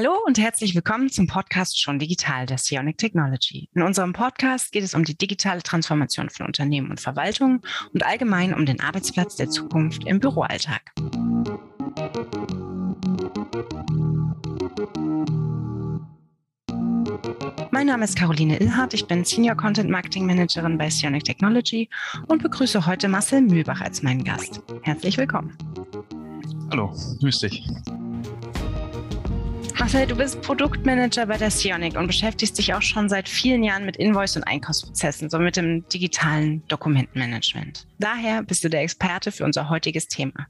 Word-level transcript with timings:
Hallo 0.00 0.16
und 0.24 0.38
herzlich 0.38 0.74
willkommen 0.74 1.10
zum 1.10 1.26
Podcast 1.26 1.78
Schon 1.78 1.98
Digital 1.98 2.46
der 2.46 2.56
Sionic 2.56 2.96
Technology. 2.96 3.68
In 3.74 3.82
unserem 3.82 4.14
Podcast 4.14 4.72
geht 4.72 4.82
es 4.82 4.94
um 4.94 5.04
die 5.04 5.14
digitale 5.14 5.62
Transformation 5.62 6.30
von 6.30 6.46
Unternehmen 6.46 6.88
und 6.88 7.02
Verwaltungen 7.02 7.60
und 7.92 8.06
allgemein 8.06 8.54
um 8.54 8.64
den 8.64 8.80
Arbeitsplatz 8.80 9.36
der 9.36 9.50
Zukunft 9.50 10.04
im 10.04 10.18
Büroalltag. 10.18 10.80
Mein 17.70 17.86
Name 17.86 18.04
ist 18.04 18.16
Caroline 18.16 18.58
Illhardt, 18.58 18.94
ich 18.94 19.06
bin 19.06 19.26
Senior 19.26 19.54
Content 19.54 19.90
Marketing 19.90 20.24
Managerin 20.24 20.78
bei 20.78 20.88
Sionic 20.88 21.24
Technology 21.24 21.90
und 22.26 22.42
begrüße 22.42 22.86
heute 22.86 23.06
Marcel 23.06 23.42
Mühlbach 23.42 23.82
als 23.82 24.02
meinen 24.02 24.24
Gast. 24.24 24.62
Herzlich 24.80 25.18
willkommen. 25.18 25.58
Hallo, 26.70 26.90
grüß 27.20 27.40
dich. 27.40 27.68
Marcel, 29.80 30.06
du 30.06 30.14
bist 30.14 30.42
Produktmanager 30.42 31.24
bei 31.24 31.38
der 31.38 31.50
Sionic 31.50 31.96
und 31.96 32.06
beschäftigst 32.06 32.58
dich 32.58 32.74
auch 32.74 32.82
schon 32.82 33.08
seit 33.08 33.30
vielen 33.30 33.64
Jahren 33.64 33.86
mit 33.86 33.96
Invoice- 33.96 34.36
und 34.36 34.44
Einkaufsprozessen, 34.44 35.30
so 35.30 35.38
mit 35.38 35.56
dem 35.56 35.88
digitalen 35.88 36.62
Dokumentenmanagement. 36.68 37.86
Daher 37.98 38.42
bist 38.42 38.62
du 38.62 38.68
der 38.68 38.82
Experte 38.82 39.32
für 39.32 39.42
unser 39.42 39.70
heutiges 39.70 40.06
Thema. 40.06 40.48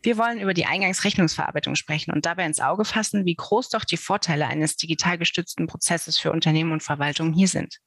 Wir 0.00 0.16
wollen 0.16 0.38
über 0.38 0.54
die 0.54 0.64
Eingangsrechnungsverarbeitung 0.64 1.74
sprechen 1.74 2.12
und 2.12 2.24
dabei 2.24 2.46
ins 2.46 2.60
Auge 2.60 2.84
fassen, 2.84 3.26
wie 3.26 3.34
groß 3.34 3.70
doch 3.70 3.84
die 3.84 3.96
Vorteile 3.96 4.46
eines 4.46 4.76
digital 4.76 5.18
gestützten 5.18 5.66
Prozesses 5.66 6.16
für 6.16 6.30
Unternehmen 6.30 6.70
und 6.70 6.84
Verwaltungen 6.84 7.32
hier 7.32 7.48
sind. 7.48 7.78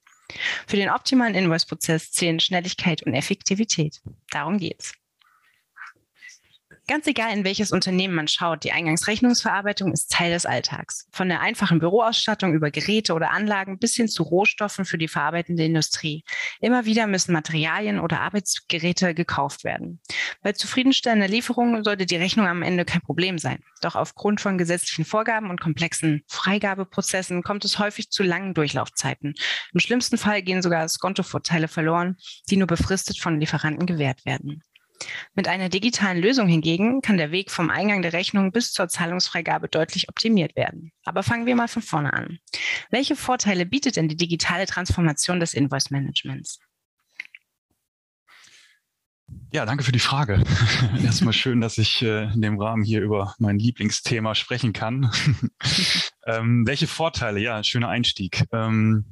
Für 0.68 0.76
den 0.76 0.90
optimalen 0.90 1.36
Invoice-Prozess 1.36 2.12
zählen 2.12 2.42
Schnelligkeit 2.42 3.02
und 3.04 3.14
Effektivität. 3.14 4.02
Darum 4.30 4.58
geht's. 4.58 4.92
Ganz 6.88 7.08
egal, 7.08 7.34
in 7.34 7.44
welches 7.44 7.72
Unternehmen 7.72 8.14
man 8.14 8.28
schaut, 8.28 8.64
die 8.64 8.72
Eingangsrechnungsverarbeitung 8.72 9.92
ist 9.92 10.12
Teil 10.12 10.32
des 10.32 10.46
Alltags. 10.46 11.08
Von 11.12 11.30
der 11.30 11.42
einfachen 11.42 11.80
Büroausstattung 11.80 12.54
über 12.54 12.70
Geräte 12.70 13.16
oder 13.16 13.32
Anlagen 13.32 13.80
bis 13.80 13.96
hin 13.96 14.08
zu 14.08 14.22
Rohstoffen 14.22 14.86
für 14.86 15.00
die 15.00 15.08
verarbeitende 15.08 15.66
Industrie. 15.66 16.24
Immer 16.62 16.86
wieder 16.86 17.08
müssen 17.08 17.34
Materialien 17.34 18.00
oder 18.00 18.22
Arbeitsgeräte 18.22 19.16
gekauft 19.16 19.64
werden. 19.64 20.00
Bei 20.44 20.52
zufriedenstellender 20.52 21.28
Lieferung 21.28 21.84
sollte 21.84 22.06
die 22.06 22.18
Rechnung 22.18 22.46
am 22.46 22.62
Ende 22.62 22.86
kein 22.86 23.02
Problem 23.02 23.40
sein. 23.40 23.64
Doch 23.82 23.96
aufgrund 23.96 24.40
von 24.40 24.60
gesetzlichen 24.60 25.06
Vorgaben 25.06 25.50
und 25.50 25.60
komplexen 25.60 26.24
Freigabeprozessen 26.28 27.42
kommt 27.42 27.66
es 27.66 27.80
häufig 27.80 28.12
zu 28.12 28.22
langen 28.22 28.54
Durchlaufzeiten. 28.54 29.34
Im 29.74 29.80
schlimmsten 29.80 30.20
Fall 30.20 30.44
gehen 30.44 30.62
sogar 30.62 30.88
Skontovorteile 30.88 31.68
verloren, 31.68 32.18
die 32.48 32.58
nur 32.58 32.68
befristet 32.68 33.18
von 33.18 33.40
Lieferanten 33.40 33.88
gewährt 33.88 34.24
werden. 34.28 34.62
Mit 35.38 35.50
einer 35.50 35.68
digitalen 35.68 36.22
Lösung 36.22 36.48
hingegen 36.48 37.02
kann 37.02 37.18
der 37.18 37.32
Weg 37.32 37.52
vom 37.52 37.70
Eingang 37.70 38.02
der 38.02 38.14
Rechnung 38.14 38.54
bis 38.54 38.72
zur 38.72 38.88
Zahlungsfreigabe 38.88 39.68
deutlich 39.68 40.08
optimiert 40.08 40.56
werden. 40.56 40.94
Aber 41.04 41.24
fangen 41.24 41.46
wir 41.46 41.58
mal 41.58 41.68
von 41.68 41.82
vorne 41.82 42.14
an. 42.14 42.40
Welche 42.90 43.18
Vorteile 43.18 43.66
bietet 43.66 43.98
denn 43.98 44.08
die 44.08 44.16
digitale 44.16 44.66
Transformation 44.66 45.42
des 45.42 45.54
Invoice 45.54 45.92
Managements? 45.92 46.60
Ja, 49.52 49.66
danke 49.66 49.84
für 49.84 49.92
die 49.92 50.00
Frage. 50.00 50.42
Erstmal 51.04 51.34
schön, 51.34 51.60
dass 51.60 51.78
ich 51.78 52.02
äh, 52.02 52.32
in 52.34 52.42
dem 52.42 52.60
Rahmen 52.60 52.84
hier 52.84 53.02
über 53.02 53.36
mein 53.38 53.60
Lieblingsthema 53.60 54.36
sprechen 54.36 54.72
kann. 54.72 55.12
ähm, 56.26 56.66
welche 56.66 56.88
Vorteile? 56.88 57.42
Ja, 57.42 57.64
schöner 57.64 57.90
Einstieg. 57.90 58.46
Ähm, 58.54 59.06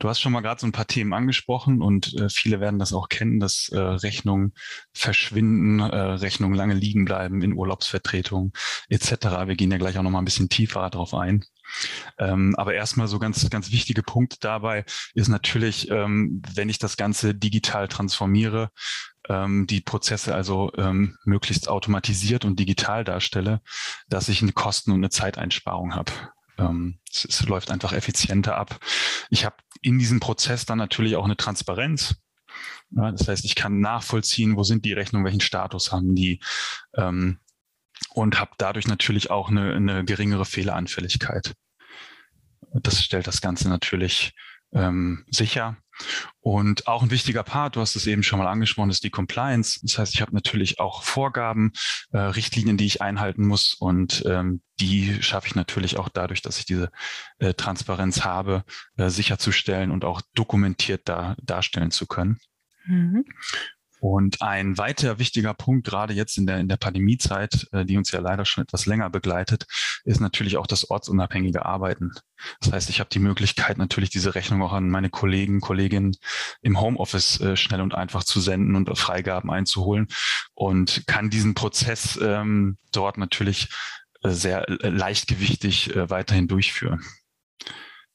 du 0.00 0.08
hast 0.08 0.20
schon 0.20 0.32
mal 0.32 0.40
gerade 0.40 0.60
so 0.60 0.66
ein 0.66 0.72
paar 0.72 0.86
Themen 0.86 1.12
angesprochen 1.12 1.80
und 1.80 2.14
äh, 2.18 2.28
viele 2.28 2.58
werden 2.58 2.80
das 2.80 2.92
auch 2.92 3.08
kennen, 3.08 3.38
dass 3.38 3.68
äh, 3.68 3.78
Rechnungen 3.78 4.54
verschwinden, 4.92 5.78
äh, 5.78 5.84
Rechnungen 5.84 6.56
lange 6.56 6.74
liegen 6.74 7.04
bleiben 7.04 7.42
in 7.42 7.52
Urlaubsvertretungen 7.52 8.52
etc. 8.88 9.46
Wir 9.46 9.56
gehen 9.56 9.70
ja 9.70 9.78
gleich 9.78 9.96
auch 9.98 10.02
noch 10.02 10.10
mal 10.10 10.18
ein 10.18 10.24
bisschen 10.24 10.48
tiefer 10.48 10.88
darauf 10.90 11.14
ein. 11.14 11.44
Ähm, 12.18 12.56
aber 12.56 12.74
erstmal 12.74 13.06
so 13.06 13.20
ganz, 13.20 13.48
ganz 13.48 13.70
wichtige 13.70 14.02
Punkt 14.02 14.42
dabei 14.42 14.84
ist 15.14 15.28
natürlich, 15.28 15.88
ähm, 15.90 16.42
wenn 16.54 16.68
ich 16.68 16.78
das 16.78 16.96
Ganze 16.96 17.34
digital 17.34 17.86
transformiere, 17.86 18.70
ähm, 19.28 19.66
die 19.68 19.80
Prozesse 19.80 20.34
also 20.34 20.72
ähm, 20.76 21.16
möglichst 21.24 21.68
automatisiert 21.68 22.44
und 22.44 22.58
digital 22.58 23.04
darstelle, 23.04 23.60
dass 24.08 24.28
ich 24.28 24.42
eine 24.42 24.52
Kosten- 24.52 24.90
und 24.90 24.98
eine 24.98 25.10
Zeiteinsparung 25.10 25.94
habe. 25.94 26.10
Ähm, 26.58 26.98
es, 27.10 27.24
es 27.24 27.46
läuft 27.46 27.70
einfach 27.70 27.92
effizienter 27.92 28.56
ab. 28.56 28.80
Ich 29.30 29.44
habe 29.44 29.56
in 29.80 29.98
diesem 29.98 30.20
Prozess 30.20 30.66
dann 30.66 30.78
natürlich 30.78 31.16
auch 31.16 31.24
eine 31.24 31.36
Transparenz. 31.36 32.16
Ja, 32.90 33.10
das 33.12 33.28
heißt, 33.28 33.44
ich 33.44 33.54
kann 33.54 33.80
nachvollziehen, 33.80 34.56
wo 34.56 34.62
sind 34.64 34.84
die 34.84 34.92
Rechnungen, 34.92 35.24
welchen 35.24 35.40
Status 35.40 35.92
haben 35.92 36.14
die 36.14 36.40
ähm, 36.96 37.38
und 38.10 38.40
habe 38.40 38.52
dadurch 38.58 38.88
natürlich 38.88 39.30
auch 39.30 39.48
eine, 39.48 39.74
eine 39.74 40.04
geringere 40.04 40.44
Fehleranfälligkeit. 40.44 41.54
Das 42.72 43.02
stellt 43.02 43.26
das 43.26 43.40
Ganze 43.40 43.68
natürlich 43.68 44.34
ähm, 44.72 45.24
sicher. 45.30 45.76
Und 46.40 46.86
auch 46.86 47.02
ein 47.02 47.10
wichtiger 47.10 47.42
Part, 47.42 47.76
du 47.76 47.80
hast 47.80 47.96
es 47.96 48.06
eben 48.06 48.22
schon 48.22 48.38
mal 48.38 48.48
angesprochen, 48.48 48.90
ist 48.90 49.04
die 49.04 49.10
Compliance. 49.10 49.80
Das 49.82 49.98
heißt, 49.98 50.14
ich 50.14 50.22
habe 50.22 50.34
natürlich 50.34 50.80
auch 50.80 51.02
Vorgaben, 51.02 51.72
äh, 52.12 52.18
Richtlinien, 52.18 52.76
die 52.76 52.86
ich 52.86 53.02
einhalten 53.02 53.46
muss 53.46 53.74
und 53.74 54.24
ähm, 54.26 54.62
die 54.80 55.22
schaffe 55.22 55.48
ich 55.48 55.54
natürlich 55.54 55.98
auch 55.98 56.08
dadurch, 56.08 56.40
dass 56.40 56.58
ich 56.58 56.64
diese 56.64 56.90
äh, 57.38 57.52
Transparenz 57.52 58.24
habe, 58.24 58.64
äh, 58.96 59.10
sicherzustellen 59.10 59.90
und 59.90 60.04
auch 60.04 60.22
dokumentiert 60.34 61.02
da, 61.04 61.36
darstellen 61.42 61.90
zu 61.90 62.06
können. 62.06 62.38
Mhm. 62.86 63.24
Und 64.00 64.40
ein 64.40 64.78
weiter 64.78 65.18
wichtiger 65.18 65.52
Punkt, 65.52 65.86
gerade 65.86 66.14
jetzt 66.14 66.38
in 66.38 66.46
der, 66.46 66.58
in 66.58 66.68
der 66.68 66.78
Pandemiezeit, 66.78 67.68
äh, 67.72 67.84
die 67.84 67.98
uns 67.98 68.10
ja 68.10 68.20
leider 68.20 68.46
schon 68.46 68.64
etwas 68.64 68.86
länger 68.86 69.10
begleitet, 69.10 69.66
ist 70.04 70.20
natürlich 70.20 70.56
auch 70.56 70.66
das 70.66 70.90
ortsunabhängige 70.90 71.66
Arbeiten. 71.66 72.12
Das 72.60 72.72
heißt, 72.72 72.90
ich 72.90 72.98
habe 73.00 73.10
die 73.10 73.18
Möglichkeit, 73.18 73.76
natürlich 73.76 74.08
diese 74.08 74.34
Rechnung 74.34 74.62
auch 74.62 74.72
an 74.72 74.88
meine 74.88 75.10
Kollegen, 75.10 75.60
Kolleginnen 75.60 76.16
im 76.62 76.80
Homeoffice 76.80 77.40
äh, 77.40 77.56
schnell 77.56 77.82
und 77.82 77.94
einfach 77.94 78.24
zu 78.24 78.40
senden 78.40 78.74
und 78.74 78.98
Freigaben 78.98 79.50
einzuholen 79.50 80.08
und 80.54 81.06
kann 81.06 81.28
diesen 81.28 81.52
Prozess 81.52 82.18
ähm, 82.22 82.78
dort 82.92 83.18
natürlich 83.18 83.68
äh, 84.22 84.30
sehr 84.30 84.64
leichtgewichtig 84.66 85.94
äh, 85.94 86.08
weiterhin 86.08 86.48
durchführen. 86.48 87.04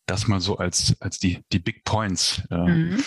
Das 0.07 0.27
mal 0.27 0.39
so 0.39 0.57
als, 0.57 0.99
als 0.99 1.19
die, 1.19 1.43
die 1.51 1.59
Big 1.59 1.83
Points. 1.83 2.41
Äh, 2.49 2.57
mhm 2.57 3.03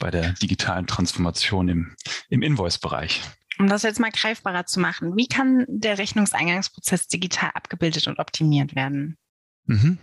bei 0.00 0.10
der 0.10 0.32
digitalen 0.32 0.88
Transformation 0.88 1.68
im, 1.68 1.94
im 2.28 2.42
Invoice-Bereich. 2.42 3.22
Um 3.60 3.68
das 3.68 3.82
jetzt 3.82 4.00
mal 4.00 4.10
greifbarer 4.10 4.66
zu 4.66 4.80
machen, 4.80 5.16
wie 5.16 5.28
kann 5.28 5.66
der 5.68 5.98
Rechnungseingangsprozess 5.98 7.06
digital 7.06 7.50
abgebildet 7.54 8.08
und 8.08 8.18
optimiert 8.18 8.74
werden? 8.74 9.18
Mhm. 9.66 9.98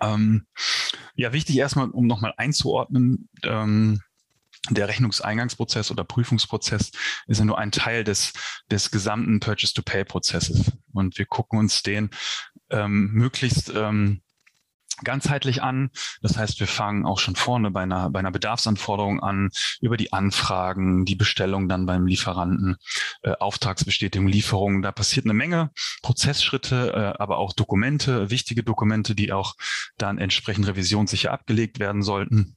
Ähm, 0.00 0.46
ja, 1.14 1.32
wichtig 1.32 1.58
erstmal, 1.58 1.90
um 1.90 2.06
nochmal 2.06 2.32
einzuordnen, 2.36 3.28
ähm, 3.42 4.00
der 4.70 4.86
Rechnungseingangsprozess 4.86 5.90
oder 5.90 6.04
Prüfungsprozess 6.04 6.92
ist 7.26 7.38
ja 7.38 7.44
nur 7.44 7.58
ein 7.58 7.72
Teil 7.72 8.04
des, 8.04 8.32
des 8.70 8.92
gesamten 8.92 9.40
Purchase-to-Pay-Prozesses. 9.40 10.70
Und 10.92 11.18
wir 11.18 11.26
gucken 11.26 11.58
uns 11.58 11.82
den 11.82 12.10
ähm, 12.70 13.10
möglichst 13.12 13.72
ähm, 13.74 14.22
ganzheitlich 14.98 15.62
an. 15.62 15.90
Das 16.20 16.36
heißt, 16.36 16.60
wir 16.60 16.66
fangen 16.66 17.06
auch 17.06 17.18
schon 17.18 17.36
vorne 17.36 17.70
bei 17.70 17.82
einer, 17.82 18.10
bei 18.10 18.18
einer 18.18 18.30
Bedarfsanforderung 18.30 19.20
an, 19.20 19.50
über 19.80 19.96
die 19.96 20.12
Anfragen, 20.12 21.04
die 21.04 21.14
Bestellung 21.14 21.68
dann 21.68 21.86
beim 21.86 22.06
Lieferanten, 22.06 22.76
äh, 23.22 23.32
Auftragsbestätigung, 23.32 24.28
Lieferung. 24.28 24.82
Da 24.82 24.92
passiert 24.92 25.26
eine 25.26 25.34
Menge 25.34 25.70
Prozessschritte, 26.02 26.92
äh, 26.94 27.20
aber 27.20 27.38
auch 27.38 27.52
Dokumente, 27.52 28.30
wichtige 28.30 28.62
Dokumente, 28.62 29.14
die 29.14 29.32
auch 29.32 29.54
dann 29.96 30.18
entsprechend 30.18 30.66
revisionssicher 30.66 31.32
abgelegt 31.32 31.78
werden 31.78 32.02
sollten. 32.02 32.56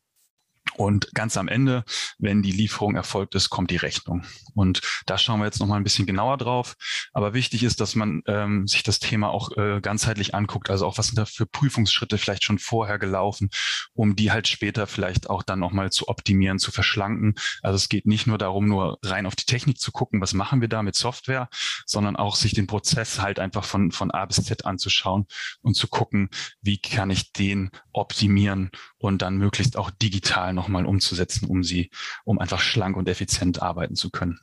Und 0.73 1.13
ganz 1.13 1.37
am 1.37 1.47
Ende, 1.47 1.85
wenn 2.17 2.41
die 2.41 2.51
Lieferung 2.51 2.95
erfolgt 2.95 3.35
ist, 3.35 3.49
kommt 3.49 3.71
die 3.71 3.77
Rechnung. 3.77 4.25
Und 4.55 4.81
da 5.05 5.17
schauen 5.17 5.39
wir 5.39 5.45
jetzt 5.45 5.59
noch 5.59 5.67
mal 5.67 5.77
ein 5.77 5.83
bisschen 5.83 6.05
genauer 6.05 6.37
drauf. 6.37 6.75
Aber 7.13 7.33
wichtig 7.33 7.63
ist, 7.63 7.79
dass 7.79 7.95
man 7.95 8.23
ähm, 8.27 8.67
sich 8.67 8.83
das 8.83 8.99
Thema 8.99 9.29
auch 9.29 9.55
äh, 9.57 9.79
ganzheitlich 9.79 10.35
anguckt. 10.35 10.69
Also 10.69 10.85
auch 10.85 10.97
was 10.97 11.07
sind 11.07 11.17
da 11.17 11.25
für 11.25 11.45
Prüfungsschritte 11.45 12.17
vielleicht 12.17 12.44
schon 12.44 12.59
vorher 12.59 13.00
gelaufen, 13.00 13.50
um 13.94 14.15
die 14.15 14.31
halt 14.31 14.47
später 14.47 14.88
vielleicht 14.88 15.29
auch 15.29 15.44
dann 15.44 15.59
noch 15.59 15.71
mal 15.71 15.91
zu 15.91 16.07
optimieren, 16.07 16.59
zu 16.59 16.71
verschlanken. 16.71 17.35
Also 17.61 17.75
es 17.77 17.88
geht 17.88 18.06
nicht 18.06 18.27
nur 18.27 18.38
darum, 18.38 18.68
nur 18.68 19.00
rein 19.03 19.27
auf 19.27 19.35
die 19.35 19.45
Technik 19.45 19.79
zu 19.79 19.91
gucken, 19.91 20.19
was 20.19 20.33
machen 20.33 20.61
wir 20.61 20.68
da 20.68 20.83
mit 20.83 20.95
Software, 20.95 21.47
sondern 21.85 22.15
auch 22.15 22.35
sich 22.35 22.53
den 22.53 22.68
Prozess 22.68 23.21
halt 23.21 23.39
einfach 23.39 23.63
von, 23.63 23.91
von 23.91 24.11
A 24.11 24.25
bis 24.25 24.44
Z 24.44 24.65
anzuschauen 24.65 25.25
und 25.61 25.75
zu 25.75 25.88
gucken, 25.88 26.29
wie 26.61 26.79
kann 26.79 27.11
ich 27.11 27.31
den 27.31 27.71
optimieren 27.94 28.71
und 28.97 29.21
dann 29.21 29.38
möglichst 29.38 29.77
auch 29.77 29.91
digital 29.91 30.53
nochmal 30.56 30.86
umzusetzen, 30.86 31.48
um 31.48 31.63
sie, 31.63 31.92
um 32.24 32.40
einfach 32.40 32.60
schlank 32.60 32.98
und 32.98 33.07
effizient 33.07 33.62
arbeiten 33.62 33.96
zu 33.96 34.10
können. 34.10 34.40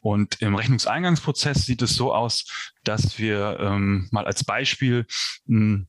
Und 0.00 0.40
im 0.40 0.54
Rechnungseingangsprozess 0.54 1.66
sieht 1.66 1.82
es 1.82 1.94
so 1.94 2.14
aus, 2.14 2.46
dass 2.84 3.18
wir 3.18 3.58
ähm, 3.60 4.08
mal 4.10 4.24
als 4.24 4.44
Beispiel 4.44 5.06
mh, 5.46 5.58
hm, 5.58 5.86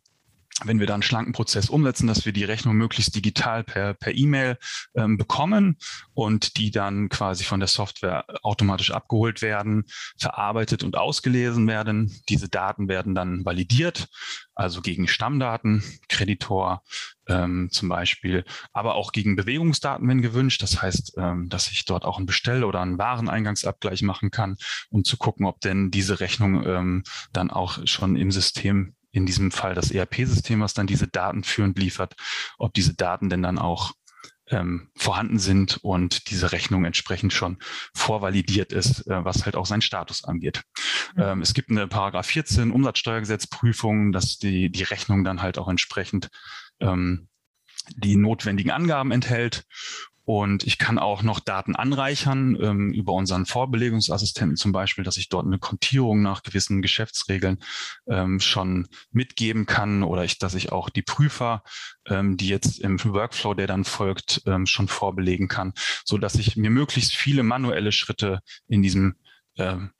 wenn 0.63 0.79
wir 0.79 0.87
dann 0.87 0.95
einen 0.95 1.03
schlanken 1.03 1.33
Prozess 1.33 1.69
umsetzen, 1.69 2.07
dass 2.07 2.25
wir 2.25 2.33
die 2.33 2.43
Rechnung 2.43 2.75
möglichst 2.75 3.15
digital 3.15 3.63
per 3.63 3.93
per 3.95 4.15
E-Mail 4.15 4.57
ähm, 4.95 5.17
bekommen 5.17 5.77
und 6.13 6.57
die 6.57 6.71
dann 6.71 7.09
quasi 7.09 7.43
von 7.43 7.59
der 7.59 7.67
Software 7.67 8.25
automatisch 8.43 8.91
abgeholt 8.91 9.41
werden, 9.41 9.85
verarbeitet 10.17 10.83
und 10.83 10.95
ausgelesen 10.95 11.67
werden. 11.67 12.21
Diese 12.29 12.49
Daten 12.49 12.87
werden 12.87 13.15
dann 13.15 13.45
validiert, 13.45 14.07
also 14.53 14.81
gegen 14.81 15.07
Stammdaten, 15.07 15.83
Kreditor 16.07 16.83
ähm, 17.27 17.69
zum 17.71 17.89
Beispiel, 17.89 18.45
aber 18.73 18.95
auch 18.95 19.11
gegen 19.11 19.35
Bewegungsdaten, 19.35 20.07
wenn 20.07 20.21
gewünscht. 20.21 20.61
Das 20.61 20.81
heißt, 20.81 21.13
ähm, 21.17 21.49
dass 21.49 21.71
ich 21.71 21.85
dort 21.85 22.05
auch 22.05 22.17
einen 22.17 22.27
Bestell- 22.27 22.63
oder 22.63 22.81
einen 22.81 22.99
Wareneingangsabgleich 22.99 24.03
machen 24.03 24.29
kann, 24.29 24.57
um 24.89 25.03
zu 25.03 25.17
gucken, 25.17 25.45
ob 25.45 25.61
denn 25.61 25.89
diese 25.89 26.19
Rechnung 26.19 26.65
ähm, 26.65 27.03
dann 27.31 27.49
auch 27.49 27.79
schon 27.87 28.15
im 28.15 28.31
System 28.31 28.95
in 29.13 29.25
diesem 29.25 29.51
Fall 29.51 29.75
das 29.75 29.91
ERP-System, 29.91 30.59
was 30.59 30.73
dann 30.73 30.87
diese 30.87 31.07
Daten 31.07 31.43
führend 31.43 31.79
liefert, 31.79 32.15
ob 32.57 32.73
diese 32.73 32.95
Daten 32.95 33.29
denn 33.29 33.43
dann 33.43 33.59
auch 33.59 33.93
ähm, 34.49 34.89
vorhanden 34.95 35.39
sind 35.39 35.77
und 35.83 36.29
diese 36.29 36.51
Rechnung 36.51 36.83
entsprechend 36.83 37.31
schon 37.31 37.57
vorvalidiert 37.93 38.73
ist, 38.73 39.07
äh, 39.07 39.23
was 39.23 39.45
halt 39.45 39.55
auch 39.55 39.65
seinen 39.65 39.81
Status 39.81 40.23
angeht. 40.25 40.63
Mhm. 41.15 41.21
Ähm, 41.21 41.41
es 41.41 41.53
gibt 41.53 41.69
eine 41.69 41.87
Paragraph 41.87 42.25
14 42.25 42.71
Umsatzsteuergesetzprüfung, 42.71 44.11
dass 44.11 44.37
die, 44.39 44.69
die 44.69 44.83
Rechnung 44.83 45.23
dann 45.23 45.41
halt 45.41 45.57
auch 45.57 45.69
entsprechend 45.69 46.29
ähm, 46.81 47.29
die 47.95 48.15
notwendigen 48.15 48.71
Angaben 48.71 49.11
enthält 49.11 49.65
und 50.25 50.63
ich 50.63 50.77
kann 50.77 50.97
auch 50.97 51.21
noch 51.21 51.39
Daten 51.41 51.75
anreichern 51.75 52.57
ähm, 52.61 52.93
über 52.93 53.13
unseren 53.13 53.45
Vorbelegungsassistenten 53.45 54.55
zum 54.55 54.71
Beispiel, 54.71 55.03
dass 55.03 55.17
ich 55.17 55.27
dort 55.27 55.45
eine 55.45 55.59
Kontierung 55.59 56.21
nach 56.21 56.43
gewissen 56.43 56.81
Geschäftsregeln 56.81 57.59
ähm, 58.07 58.39
schon 58.39 58.87
mitgeben 59.11 59.65
kann 59.65 60.03
oder 60.03 60.23
ich, 60.23 60.39
dass 60.39 60.55
ich 60.55 60.71
auch 60.71 60.89
die 60.89 61.01
Prüfer, 61.01 61.63
ähm, 62.07 62.37
die 62.37 62.47
jetzt 62.47 62.79
im 62.79 63.03
Workflow, 63.03 63.53
der 63.53 63.67
dann 63.67 63.83
folgt, 63.83 64.41
ähm, 64.45 64.65
schon 64.65 64.87
vorbelegen 64.87 65.49
kann, 65.49 65.73
so 66.05 66.17
dass 66.17 66.35
ich 66.35 66.55
mir 66.55 66.69
möglichst 66.69 67.13
viele 67.13 67.43
manuelle 67.43 67.91
Schritte 67.91 68.39
in 68.67 68.81
diesem 68.81 69.15
ähm, 69.57 69.91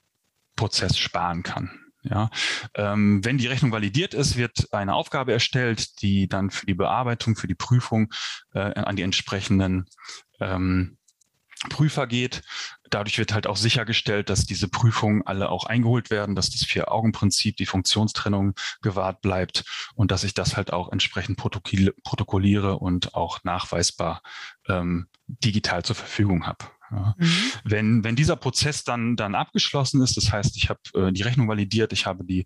Prozess 0.56 0.96
sparen 0.96 1.42
kann. 1.42 1.83
Ja, 2.04 2.28
ähm, 2.74 3.24
wenn 3.24 3.38
die 3.38 3.46
Rechnung 3.46 3.72
validiert 3.72 4.12
ist, 4.12 4.36
wird 4.36 4.72
eine 4.72 4.94
Aufgabe 4.94 5.32
erstellt, 5.32 6.02
die 6.02 6.28
dann 6.28 6.50
für 6.50 6.66
die 6.66 6.74
Bearbeitung, 6.74 7.34
für 7.34 7.48
die 7.48 7.54
Prüfung 7.54 8.12
äh, 8.52 8.58
an 8.58 8.96
die 8.96 9.02
entsprechenden 9.02 9.86
ähm, 10.38 10.98
Prüfer 11.70 12.06
geht. 12.06 12.42
Dadurch 12.90 13.18
wird 13.18 13.32
halt 13.32 13.46
auch 13.46 13.56
sichergestellt, 13.56 14.28
dass 14.28 14.44
diese 14.44 14.68
Prüfungen 14.68 15.22
alle 15.26 15.48
auch 15.48 15.64
eingeholt 15.64 16.10
werden, 16.10 16.34
dass 16.34 16.50
das 16.50 16.64
Vier-Augen-Prinzip, 16.64 17.56
die 17.56 17.66
Funktionstrennung 17.66 18.54
gewahrt 18.82 19.20
bleibt 19.20 19.64
und 19.94 20.10
dass 20.10 20.24
ich 20.24 20.34
das 20.34 20.56
halt 20.56 20.72
auch 20.72 20.92
entsprechend 20.92 21.38
protokolliere 21.38 22.78
und 22.78 23.14
auch 23.14 23.42
nachweisbar 23.44 24.22
ähm, 24.68 25.08
digital 25.26 25.82
zur 25.84 25.96
Verfügung 25.96 26.46
habe. 26.46 26.66
Ja. 26.94 27.14
Mhm. 27.18 27.28
Wenn, 27.64 28.04
wenn 28.04 28.16
dieser 28.16 28.36
Prozess 28.36 28.84
dann, 28.84 29.16
dann 29.16 29.34
abgeschlossen 29.34 30.02
ist, 30.02 30.16
das 30.16 30.32
heißt, 30.32 30.56
ich 30.56 30.68
habe 30.68 30.80
äh, 30.94 31.12
die 31.12 31.22
Rechnung 31.22 31.48
validiert, 31.48 31.92
ich 31.92 32.06
habe 32.06 32.24
die, 32.24 32.44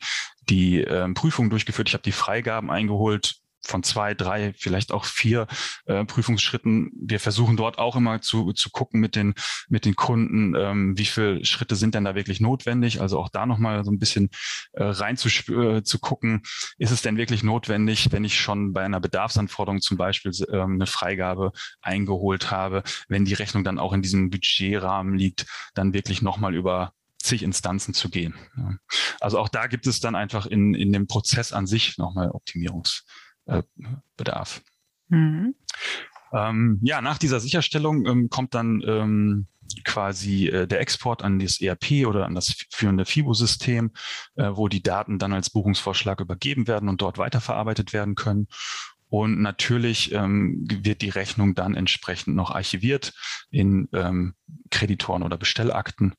die 0.48 0.82
äh, 0.82 1.08
Prüfung 1.12 1.50
durchgeführt, 1.50 1.88
ich 1.88 1.94
habe 1.94 2.02
die 2.02 2.12
Freigaben 2.12 2.70
eingeholt, 2.70 3.36
von 3.64 3.82
zwei, 3.82 4.14
drei, 4.14 4.52
vielleicht 4.56 4.92
auch 4.92 5.04
vier 5.04 5.46
äh, 5.86 6.04
Prüfungsschritten. 6.04 6.90
Wir 7.00 7.20
versuchen 7.20 7.56
dort 7.56 7.78
auch 7.78 7.96
immer 7.96 8.20
zu, 8.20 8.52
zu 8.52 8.70
gucken 8.70 9.00
mit 9.00 9.16
den, 9.16 9.34
mit 9.68 9.84
den 9.84 9.96
Kunden, 9.96 10.54
ähm, 10.54 10.96
wie 10.96 11.04
viele 11.04 11.44
Schritte 11.44 11.76
sind 11.76 11.94
denn 11.94 12.04
da 12.04 12.14
wirklich 12.14 12.40
notwendig. 12.40 13.00
Also 13.00 13.18
auch 13.18 13.28
da 13.28 13.46
nochmal 13.46 13.84
so 13.84 13.90
ein 13.90 13.98
bisschen 13.98 14.30
äh, 14.72 14.84
rein 14.84 15.16
zu, 15.16 15.28
äh, 15.52 15.82
zu 15.82 15.98
gucken, 15.98 16.42
ist 16.78 16.90
es 16.90 17.02
denn 17.02 17.16
wirklich 17.16 17.42
notwendig, 17.42 18.10
wenn 18.12 18.24
ich 18.24 18.40
schon 18.40 18.72
bei 18.72 18.84
einer 18.84 19.00
Bedarfsanforderung 19.00 19.80
zum 19.80 19.96
Beispiel 19.96 20.32
ähm, 20.50 20.74
eine 20.74 20.86
Freigabe 20.86 21.52
eingeholt 21.80 22.50
habe, 22.50 22.82
wenn 23.08 23.24
die 23.24 23.34
Rechnung 23.34 23.64
dann 23.64 23.78
auch 23.78 23.92
in 23.92 24.02
diesem 24.02 24.30
Budgetrahmen 24.30 25.14
liegt, 25.14 25.46
dann 25.74 25.92
wirklich 25.92 26.22
nochmal 26.22 26.54
über 26.54 26.92
zig 27.18 27.42
Instanzen 27.42 27.94
zu 27.94 28.08
gehen. 28.08 28.34
Also 29.20 29.38
auch 29.38 29.48
da 29.48 29.66
gibt 29.66 29.86
es 29.86 30.00
dann 30.00 30.14
einfach 30.14 30.46
in, 30.46 30.74
in 30.74 30.92
dem 30.92 31.06
Prozess 31.06 31.52
an 31.52 31.66
sich 31.66 31.98
nochmal 31.98 32.30
Optimierungs 32.30 33.04
äh, 33.48 33.62
Bedarf. 34.16 34.62
Mhm. 35.08 35.54
Ähm, 36.32 36.78
ja, 36.82 37.00
nach 37.00 37.18
dieser 37.18 37.40
Sicherstellung 37.40 38.06
ähm, 38.06 38.28
kommt 38.30 38.54
dann 38.54 38.82
ähm, 38.86 39.46
quasi 39.84 40.48
äh, 40.48 40.66
der 40.66 40.80
Export 40.80 41.22
an 41.22 41.38
das 41.38 41.60
ERP 41.60 42.06
oder 42.06 42.26
an 42.26 42.34
das 42.34 42.54
führende 42.70 43.04
FIBO-System, 43.04 43.92
äh, 44.36 44.50
wo 44.52 44.68
die 44.68 44.82
Daten 44.82 45.18
dann 45.18 45.32
als 45.32 45.50
Buchungsvorschlag 45.50 46.20
übergeben 46.20 46.66
werden 46.68 46.88
und 46.88 47.02
dort 47.02 47.18
weiterverarbeitet 47.18 47.92
werden 47.92 48.14
können. 48.14 48.48
Und 49.10 49.40
natürlich 49.40 50.12
ähm, 50.12 50.66
wird 50.68 51.00
die 51.00 51.08
Rechnung 51.08 51.54
dann 51.54 51.74
entsprechend 51.74 52.36
noch 52.36 52.50
archiviert 52.50 53.14
in 53.50 53.88
ähm, 53.94 54.34
Kreditoren 54.70 55.22
oder 55.22 55.38
Bestellakten, 55.38 56.14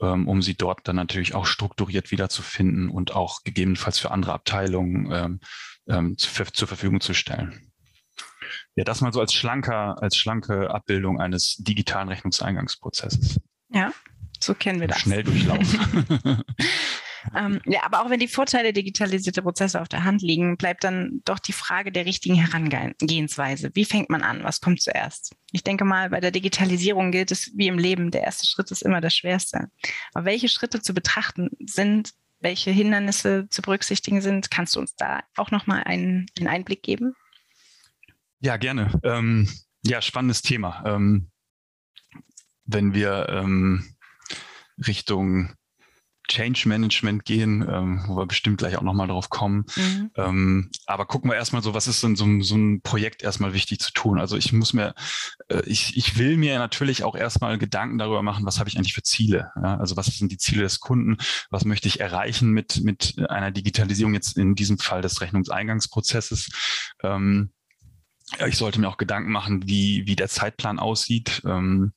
ähm, 0.00 0.28
um 0.28 0.40
sie 0.40 0.54
dort 0.54 0.86
dann 0.86 0.94
natürlich 0.94 1.34
auch 1.34 1.46
strukturiert 1.46 2.12
wiederzufinden 2.12 2.90
und 2.90 3.12
auch 3.12 3.42
gegebenenfalls 3.42 3.98
für 3.98 4.12
andere 4.12 4.34
Abteilungen 4.34 5.40
ähm, 5.88 6.16
zu, 6.16 6.44
zur 6.44 6.68
Verfügung 6.68 7.00
zu 7.00 7.14
stellen. 7.14 7.72
Ja, 8.76 8.84
das 8.84 9.00
mal 9.00 9.12
so 9.12 9.20
als 9.20 9.34
schlanker, 9.34 10.00
als 10.00 10.16
schlanke 10.16 10.70
Abbildung 10.70 11.20
eines 11.20 11.56
digitalen 11.56 12.08
Rechnungseingangsprozesses. 12.08 13.40
Ja, 13.70 13.92
so 14.40 14.54
kennen 14.54 14.80
wir 14.80 14.88
das. 14.88 15.00
Schnell 15.00 15.24
durchlaufen. 15.24 16.44
ähm, 17.36 17.60
ja, 17.66 17.82
aber 17.84 18.02
auch 18.02 18.10
wenn 18.10 18.20
die 18.20 18.28
Vorteile 18.28 18.72
digitalisierter 18.72 19.42
Prozesse 19.42 19.80
auf 19.80 19.88
der 19.88 20.04
Hand 20.04 20.22
liegen, 20.22 20.56
bleibt 20.56 20.84
dann 20.84 21.20
doch 21.24 21.38
die 21.38 21.52
Frage 21.52 21.92
der 21.92 22.06
richtigen 22.06 22.36
Herangehensweise. 22.36 23.70
Wie 23.74 23.84
fängt 23.84 24.10
man 24.10 24.22
an? 24.22 24.44
Was 24.44 24.60
kommt 24.60 24.80
zuerst? 24.80 25.34
Ich 25.52 25.64
denke 25.64 25.84
mal, 25.84 26.10
bei 26.10 26.20
der 26.20 26.30
Digitalisierung 26.30 27.10
gilt 27.10 27.32
es 27.32 27.50
wie 27.56 27.68
im 27.68 27.78
Leben, 27.78 28.10
der 28.10 28.22
erste 28.22 28.46
Schritt 28.46 28.70
ist 28.70 28.82
immer 28.82 29.00
der 29.00 29.10
schwerste. 29.10 29.70
Aber 30.14 30.26
welche 30.26 30.48
Schritte 30.48 30.80
zu 30.80 30.94
betrachten 30.94 31.50
sind, 31.66 32.12
welche 32.40 32.70
Hindernisse 32.70 33.48
zu 33.50 33.62
berücksichtigen 33.62 34.20
sind. 34.20 34.50
Kannst 34.50 34.76
du 34.76 34.80
uns 34.80 34.94
da 34.96 35.22
auch 35.36 35.50
nochmal 35.50 35.82
einen, 35.84 36.26
einen 36.38 36.48
Einblick 36.48 36.82
geben? 36.82 37.14
Ja, 38.40 38.56
gerne. 38.56 38.98
Ähm, 39.02 39.48
ja, 39.82 40.00
spannendes 40.00 40.42
Thema. 40.42 40.82
Ähm, 40.86 41.30
wenn 42.64 42.94
wir 42.94 43.28
ähm, 43.30 43.96
Richtung 44.86 45.54
Change 46.28 46.68
Management 46.68 47.24
gehen, 47.24 47.66
ähm, 47.68 48.04
wo 48.06 48.16
wir 48.16 48.26
bestimmt 48.26 48.58
gleich 48.58 48.76
auch 48.76 48.82
nochmal 48.82 49.08
drauf 49.08 49.30
kommen. 49.30 49.64
Mhm. 49.76 50.10
Ähm, 50.16 50.70
aber 50.86 51.06
gucken 51.06 51.30
wir 51.30 51.36
erstmal 51.36 51.62
so, 51.62 51.74
was 51.74 51.88
ist 51.88 52.02
denn 52.02 52.16
so, 52.16 52.26
so, 52.40 52.56
ein 52.56 52.82
Projekt 52.82 53.22
erstmal 53.22 53.54
wichtig 53.54 53.80
zu 53.80 53.92
tun? 53.92 54.18
Also 54.18 54.36
ich 54.36 54.52
muss 54.52 54.72
mir, 54.72 54.94
äh, 55.48 55.62
ich, 55.66 55.96
ich 55.96 56.18
will 56.18 56.36
mir 56.36 56.58
natürlich 56.58 57.02
auch 57.02 57.16
erstmal 57.16 57.58
Gedanken 57.58 57.98
darüber 57.98 58.22
machen, 58.22 58.46
was 58.46 58.58
habe 58.58 58.68
ich 58.68 58.76
eigentlich 58.76 58.94
für 58.94 59.02
Ziele? 59.02 59.50
Ja? 59.56 59.78
Also 59.78 59.96
was 59.96 60.06
sind 60.06 60.30
die 60.30 60.38
Ziele 60.38 60.62
des 60.62 60.80
Kunden? 60.80 61.16
Was 61.50 61.64
möchte 61.64 61.88
ich 61.88 62.00
erreichen 62.00 62.50
mit, 62.50 62.82
mit 62.84 63.16
einer 63.28 63.50
Digitalisierung 63.50 64.14
jetzt 64.14 64.36
in 64.36 64.54
diesem 64.54 64.78
Fall 64.78 65.02
des 65.02 65.20
Rechnungseingangsprozesses? 65.20 66.50
Ähm, 67.02 67.50
ich 68.46 68.56
sollte 68.56 68.80
mir 68.80 68.88
auch 68.88 68.98
Gedanken 68.98 69.32
machen, 69.32 69.66
wie, 69.66 70.06
wie 70.06 70.16
der 70.16 70.28
Zeitplan 70.28 70.78
aussieht. 70.78 71.42
Ähm, 71.46 71.92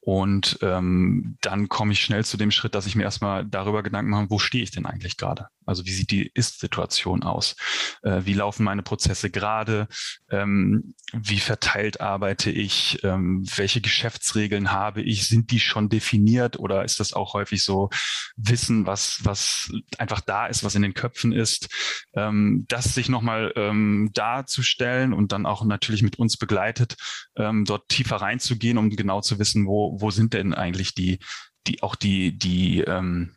und 0.00 0.58
ähm, 0.62 1.36
dann 1.42 1.68
komme 1.68 1.92
ich 1.92 2.00
schnell 2.00 2.24
zu 2.24 2.38
dem 2.38 2.50
Schritt, 2.50 2.74
dass 2.74 2.86
ich 2.86 2.96
mir 2.96 3.02
erstmal 3.02 3.44
darüber 3.44 3.82
Gedanken 3.82 4.10
mache, 4.10 4.30
wo 4.30 4.38
stehe 4.38 4.64
ich 4.64 4.70
denn 4.70 4.86
eigentlich 4.86 5.18
gerade? 5.18 5.48
Also 5.66 5.84
wie 5.84 5.92
sieht 5.92 6.10
die 6.10 6.30
Ist-Situation 6.34 7.22
aus? 7.22 7.54
Äh, 8.02 8.22
wie 8.24 8.32
laufen 8.32 8.64
meine 8.64 8.82
Prozesse 8.82 9.30
gerade? 9.30 9.88
Ähm, 10.30 10.94
wie 11.12 11.38
verteilt 11.38 12.00
arbeite 12.00 12.50
ich? 12.50 13.04
Ähm, 13.04 13.44
welche 13.56 13.80
Geschäftsregeln 13.80 14.72
habe 14.72 15.02
ich? 15.02 15.28
Sind 15.28 15.50
die 15.50 15.60
schon 15.60 15.90
definiert 15.90 16.58
oder 16.58 16.84
ist 16.84 16.98
das 16.98 17.12
auch 17.12 17.34
häufig 17.34 17.62
so 17.62 17.90
Wissen, 18.36 18.86
was, 18.86 19.20
was 19.22 19.70
einfach 19.98 20.22
da 20.22 20.46
ist, 20.46 20.64
was 20.64 20.74
in 20.74 20.82
den 20.82 20.94
Köpfen 20.94 21.32
ist? 21.32 21.68
Ähm, 22.14 22.64
das 22.68 22.94
sich 22.94 23.08
nochmal 23.08 23.52
ähm, 23.54 24.10
darzustellen 24.14 25.12
und 25.12 25.32
dann 25.32 25.46
auch 25.46 25.64
natürlich 25.64 26.02
mit 26.02 26.18
uns 26.18 26.36
begleitet, 26.36 26.96
ähm, 27.36 27.64
dort 27.64 27.88
tiefer 27.88 28.16
reinzugehen, 28.16 28.78
um 28.78 28.90
genau 28.90 29.20
zu 29.20 29.38
wissen, 29.38 29.66
wo, 29.66 29.89
wo 29.98 30.10
sind 30.10 30.34
denn 30.34 30.54
eigentlich 30.54 30.94
die, 30.94 31.18
die 31.66 31.82
auch 31.82 31.94
die, 31.94 32.36
die 32.36 32.80
ähm, 32.80 33.36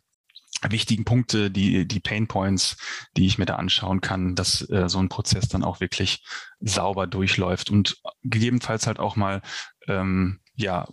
wichtigen 0.62 1.04
Punkte, 1.04 1.50
die, 1.50 1.86
die 1.86 2.00
Pain 2.00 2.26
Points, 2.26 2.76
die 3.16 3.26
ich 3.26 3.38
mir 3.38 3.46
da 3.46 3.56
anschauen 3.56 4.00
kann, 4.00 4.34
dass 4.34 4.68
äh, 4.70 4.88
so 4.88 4.98
ein 4.98 5.08
Prozess 5.08 5.48
dann 5.48 5.64
auch 5.64 5.80
wirklich 5.80 6.24
sauber 6.60 7.06
durchläuft 7.06 7.70
und 7.70 8.00
gegebenenfalls 8.22 8.86
halt 8.86 8.98
auch 8.98 9.16
mal, 9.16 9.42
ähm, 9.88 10.40
ja, 10.54 10.88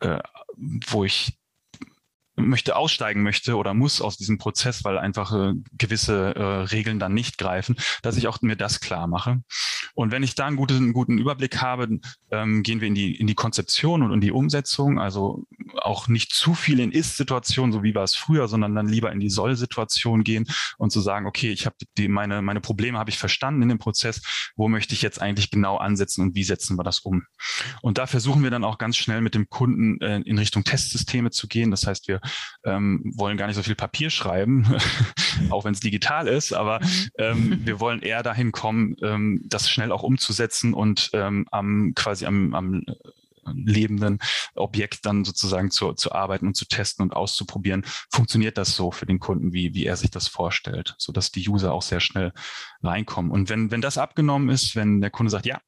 äh, 0.00 0.18
wo 0.56 1.04
ich 1.04 1.39
möchte 2.48 2.76
aussteigen 2.76 3.22
möchte 3.22 3.56
oder 3.56 3.74
muss 3.74 4.00
aus 4.00 4.16
diesem 4.16 4.38
Prozess, 4.38 4.84
weil 4.84 4.98
einfach 4.98 5.32
äh, 5.32 5.54
gewisse 5.72 6.34
äh, 6.34 6.42
Regeln 6.42 6.98
dann 6.98 7.14
nicht 7.14 7.38
greifen, 7.38 7.76
dass 8.02 8.16
ich 8.16 8.28
auch 8.28 8.40
mir 8.42 8.56
das 8.56 8.80
klar 8.80 9.06
mache. 9.06 9.42
Und 9.94 10.12
wenn 10.12 10.22
ich 10.22 10.34
da 10.34 10.46
einen 10.46 10.56
guten, 10.56 10.76
einen 10.76 10.92
guten 10.92 11.18
Überblick 11.18 11.60
habe, 11.60 11.98
ähm, 12.30 12.62
gehen 12.62 12.80
wir 12.80 12.88
in 12.88 12.94
die, 12.94 13.14
in 13.14 13.26
die 13.26 13.34
Konzeption 13.34 14.02
und 14.02 14.12
in 14.12 14.20
die 14.20 14.32
Umsetzung. 14.32 14.98
Also 14.98 15.44
auch 15.74 16.08
nicht 16.08 16.32
zu 16.32 16.54
viel 16.54 16.80
in 16.80 16.92
Ist-Situationen, 16.92 17.72
so 17.72 17.82
wie 17.82 17.94
war 17.94 18.04
es 18.04 18.14
früher, 18.14 18.48
sondern 18.48 18.74
dann 18.74 18.88
lieber 18.88 19.12
in 19.12 19.20
die 19.20 19.30
Soll-Situation 19.30 20.24
gehen 20.24 20.46
und 20.78 20.90
zu 20.90 21.00
sagen, 21.00 21.26
okay, 21.26 21.50
ich 21.50 21.66
habe 21.66 21.76
die, 21.98 22.08
meine, 22.08 22.42
meine 22.42 22.60
Probleme 22.60 22.98
habe 22.98 23.10
ich 23.10 23.18
verstanden 23.18 23.62
in 23.62 23.68
dem 23.68 23.78
Prozess. 23.78 24.22
Wo 24.56 24.68
möchte 24.68 24.94
ich 24.94 25.02
jetzt 25.02 25.20
eigentlich 25.20 25.50
genau 25.50 25.76
ansetzen 25.76 26.22
und 26.22 26.34
wie 26.34 26.44
setzen 26.44 26.78
wir 26.78 26.84
das 26.84 27.00
um? 27.00 27.24
Und 27.82 27.98
da 27.98 28.06
versuchen 28.06 28.42
wir 28.42 28.50
dann 28.50 28.64
auch 28.64 28.78
ganz 28.78 28.96
schnell 28.96 29.20
mit 29.20 29.34
dem 29.34 29.48
Kunden 29.48 30.00
äh, 30.00 30.20
in 30.20 30.38
Richtung 30.38 30.64
Testsysteme 30.64 31.30
zu 31.30 31.48
gehen. 31.48 31.70
Das 31.70 31.86
heißt, 31.86 32.08
wir 32.08 32.20
ähm, 32.64 33.12
wollen 33.16 33.36
gar 33.36 33.46
nicht 33.46 33.56
so 33.56 33.62
viel 33.62 33.74
Papier 33.74 34.10
schreiben, 34.10 34.66
auch 35.50 35.64
wenn 35.64 35.74
es 35.74 35.80
digital 35.80 36.28
ist, 36.28 36.52
aber 36.52 36.80
mhm. 36.80 37.08
ähm, 37.18 37.60
wir 37.64 37.80
wollen 37.80 38.02
eher 38.02 38.22
dahin 38.22 38.52
kommen, 38.52 38.96
ähm, 39.02 39.42
das 39.46 39.70
schnell 39.70 39.92
auch 39.92 40.02
umzusetzen 40.02 40.74
und 40.74 41.10
ähm, 41.12 41.46
am 41.50 41.92
quasi 41.94 42.26
am, 42.26 42.54
am 42.54 42.82
äh, 42.86 42.94
lebenden 43.54 44.18
Objekt 44.54 45.06
dann 45.06 45.24
sozusagen 45.24 45.70
zu, 45.70 45.92
zu 45.94 46.12
arbeiten 46.12 46.46
und 46.46 46.56
zu 46.56 46.66
testen 46.66 47.02
und 47.02 47.12
auszuprobieren. 47.12 47.84
Funktioniert 48.10 48.58
das 48.58 48.76
so 48.76 48.90
für 48.90 49.06
den 49.06 49.18
Kunden, 49.18 49.52
wie, 49.52 49.74
wie 49.74 49.86
er 49.86 49.96
sich 49.96 50.10
das 50.10 50.28
vorstellt, 50.28 50.94
so 50.98 51.12
dass 51.12 51.30
die 51.30 51.48
User 51.48 51.72
auch 51.72 51.82
sehr 51.82 52.00
schnell 52.00 52.32
reinkommen. 52.82 53.30
Und 53.30 53.48
wenn, 53.48 53.70
wenn 53.70 53.80
das 53.80 53.98
abgenommen 53.98 54.48
ist, 54.48 54.76
wenn 54.76 55.00
der 55.00 55.10
Kunde 55.10 55.30
sagt, 55.30 55.46
ja, 55.46 55.60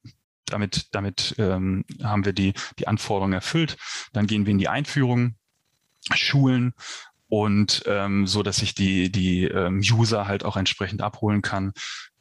damit, 0.45 0.87
damit 0.91 1.35
ähm, 1.37 1.85
haben 2.03 2.25
wir 2.25 2.33
die, 2.33 2.53
die 2.77 2.87
Anforderungen 2.87 3.33
erfüllt, 3.33 3.77
dann 4.11 4.27
gehen 4.27 4.45
wir 4.45 4.51
in 4.51 4.57
die 4.57 4.67
Einführung, 4.67 5.35
schulen 6.13 6.73
und 7.29 7.83
ähm, 7.87 8.27
so, 8.27 8.43
dass 8.43 8.61
ich 8.61 8.75
die, 8.75 9.11
die 9.11 9.45
ähm, 9.45 9.79
User 9.79 10.27
halt 10.27 10.45
auch 10.45 10.57
entsprechend 10.57 11.01
abholen 11.01 11.41
kann, 11.41 11.73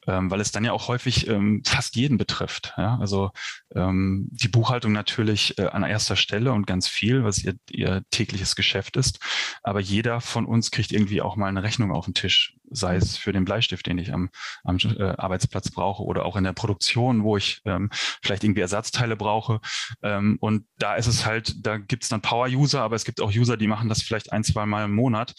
ähm, 0.07 0.31
weil 0.31 0.41
es 0.41 0.53
dann 0.53 0.65
ja 0.65 0.73
auch 0.73 0.89
häufig 0.89 1.29
ähm, 1.29 1.63
fast 1.65 1.97
jeden 1.97 2.19
betrifft. 2.19 2.75
Ja? 2.77 2.99
Also 3.01 3.31
ähm, 3.75 4.29
die 4.31 4.49
Buchhaltung 4.49 4.93
natürlich 4.93 5.59
äh, 5.59 5.67
an 5.67 5.85
erster 5.85 6.17
Stelle 6.17 6.53
und 6.53 6.67
ganz 6.67 6.89
viel, 6.89 7.25
was 7.25 7.43
ihr, 7.43 7.55
ihr 7.71 8.03
tägliches 8.11 8.57
Geschäft 8.57 8.97
ist. 8.97 9.21
Aber 9.63 9.81
jeder 9.81 10.21
von 10.21 10.47
uns 10.47 10.71
kriegt 10.71 10.93
irgendwie 10.93 11.23
auch 11.23 11.37
mal 11.37 11.47
eine 11.47 11.63
Rechnung 11.63 11.93
auf 11.93 12.07
den 12.07 12.15
Tisch, 12.15 12.57
sei 12.71 12.97
es 12.97 13.17
für 13.17 13.33
den 13.33 13.45
Bleistift, 13.45 13.87
den 13.87 13.99
ich 13.99 14.13
am, 14.13 14.31
am 14.65 14.79
äh, 14.79 15.15
Arbeitsplatz 15.17 15.71
brauche 15.71 16.03
oder 16.03 16.25
auch 16.25 16.37
in 16.37 16.45
der 16.45 16.53
Produktion, 16.53 17.23
wo 17.23 17.37
ich 17.37 17.61
ähm, 17.65 17.91
vielleicht 18.23 18.45
irgendwie 18.45 18.63
Ersatzteile 18.63 19.17
brauche. 19.17 19.61
Ähm, 20.03 20.37
und 20.41 20.67
da 20.79 20.97
ist 20.97 21.07
es 21.07 21.27
halt, 21.27 21.55
da 21.65 21.79
gibt 21.79 22.03
es 22.03 22.09
dann 22.09 22.23
Power-User, 22.23 22.83
aber 22.83 22.97
es 22.97 23.05
gibt 23.05 23.21
auch 23.21 23.33
User, 23.33 23.57
die 23.57 23.69
machen 23.69 23.89
das 23.89 24.03
vielleicht 24.03 24.33
ein, 24.33 24.43
zwei 24.43 24.67
Mal 24.67 24.85
im 24.87 24.95
Monat. 24.95 25.35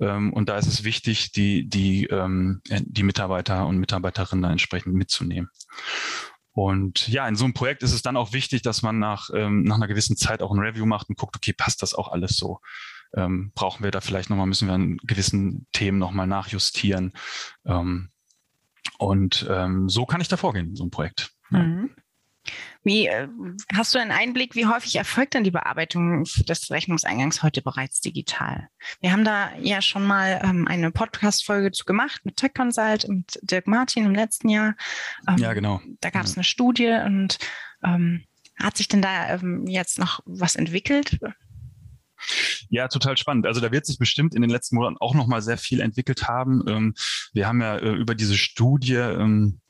Ähm, 0.00 0.32
und 0.32 0.48
da 0.48 0.58
ist 0.58 0.66
es 0.66 0.84
wichtig, 0.84 1.32
die, 1.32 1.68
die, 1.68 2.04
ähm, 2.06 2.60
die 2.68 3.02
Mitarbeiter 3.02 3.66
und 3.66 3.78
Mitarbeiterinnen 4.04 4.42
da 4.42 4.50
entsprechend 4.50 4.94
mitzunehmen. 4.94 5.50
Und 6.52 7.08
ja, 7.08 7.26
in 7.26 7.34
so 7.34 7.44
einem 7.44 7.54
Projekt 7.54 7.82
ist 7.82 7.92
es 7.92 8.02
dann 8.02 8.16
auch 8.16 8.32
wichtig, 8.32 8.62
dass 8.62 8.82
man 8.82 8.98
nach, 8.98 9.30
ähm, 9.34 9.64
nach 9.64 9.76
einer 9.76 9.88
gewissen 9.88 10.16
Zeit 10.16 10.40
auch 10.40 10.52
ein 10.52 10.60
Review 10.60 10.86
macht 10.86 11.08
und 11.08 11.18
guckt, 11.18 11.34
okay, 11.36 11.52
passt 11.52 11.82
das 11.82 11.94
auch 11.94 12.12
alles 12.12 12.36
so? 12.36 12.60
Ähm, 13.12 13.50
brauchen 13.54 13.82
wir 13.82 13.90
da 13.90 14.00
vielleicht 14.00 14.30
nochmal, 14.30 14.46
müssen 14.46 14.68
wir 14.68 14.74
an 14.74 14.98
gewissen 14.98 15.66
Themen 15.72 15.98
nochmal 15.98 16.28
nachjustieren? 16.28 17.12
Ähm, 17.64 18.10
und 18.98 19.46
ähm, 19.50 19.88
so 19.88 20.06
kann 20.06 20.20
ich 20.20 20.28
da 20.28 20.36
vorgehen, 20.36 20.68
in 20.68 20.76
so 20.76 20.84
einem 20.84 20.90
Projekt. 20.90 21.32
Mhm. 21.50 21.90
Wie 22.82 23.06
äh, 23.06 23.28
hast 23.74 23.94
du 23.94 23.98
einen 23.98 24.10
Einblick, 24.10 24.54
wie 24.54 24.66
häufig 24.66 24.96
erfolgt 24.96 25.34
denn 25.34 25.44
die 25.44 25.50
Bearbeitung 25.50 26.24
des 26.24 26.70
Rechnungseingangs 26.70 27.42
heute 27.42 27.62
bereits 27.62 28.00
digital? 28.00 28.68
Wir 29.00 29.12
haben 29.12 29.24
da 29.24 29.50
ja 29.58 29.80
schon 29.80 30.06
mal 30.06 30.40
ähm, 30.44 30.68
eine 30.68 30.90
Podcast-Folge 30.90 31.72
zu 31.72 31.84
gemacht 31.84 32.20
mit 32.24 32.36
Tech 32.36 32.52
Consult 32.54 33.04
und 33.04 33.38
Dirk 33.42 33.66
Martin 33.66 34.04
im 34.04 34.14
letzten 34.14 34.48
Jahr. 34.48 34.74
Ähm, 35.28 35.38
ja, 35.38 35.54
genau. 35.54 35.80
Da 36.00 36.10
gab 36.10 36.24
es 36.24 36.32
ja. 36.32 36.36
eine 36.36 36.44
Studie 36.44 36.98
und 37.04 37.38
ähm, 37.82 38.24
hat 38.58 38.76
sich 38.76 38.88
denn 38.88 39.02
da 39.02 39.34
ähm, 39.34 39.66
jetzt 39.66 39.98
noch 39.98 40.20
was 40.26 40.56
entwickelt? 40.56 41.18
Ja, 42.68 42.88
total 42.88 43.16
spannend. 43.16 43.46
Also 43.46 43.60
da 43.60 43.72
wird 43.72 43.86
sich 43.86 43.98
bestimmt 43.98 44.34
in 44.34 44.42
den 44.42 44.50
letzten 44.50 44.76
Monaten 44.76 44.96
auch 44.98 45.14
noch 45.14 45.26
mal 45.26 45.42
sehr 45.42 45.58
viel 45.58 45.80
entwickelt 45.80 46.28
haben. 46.28 46.62
Ähm, 46.68 46.94
wir 47.32 47.46
haben 47.46 47.60
ja 47.60 47.76
äh, 47.76 47.92
über 47.92 48.14
diese 48.14 48.36
Studie 48.36 48.94
ähm, 48.94 49.60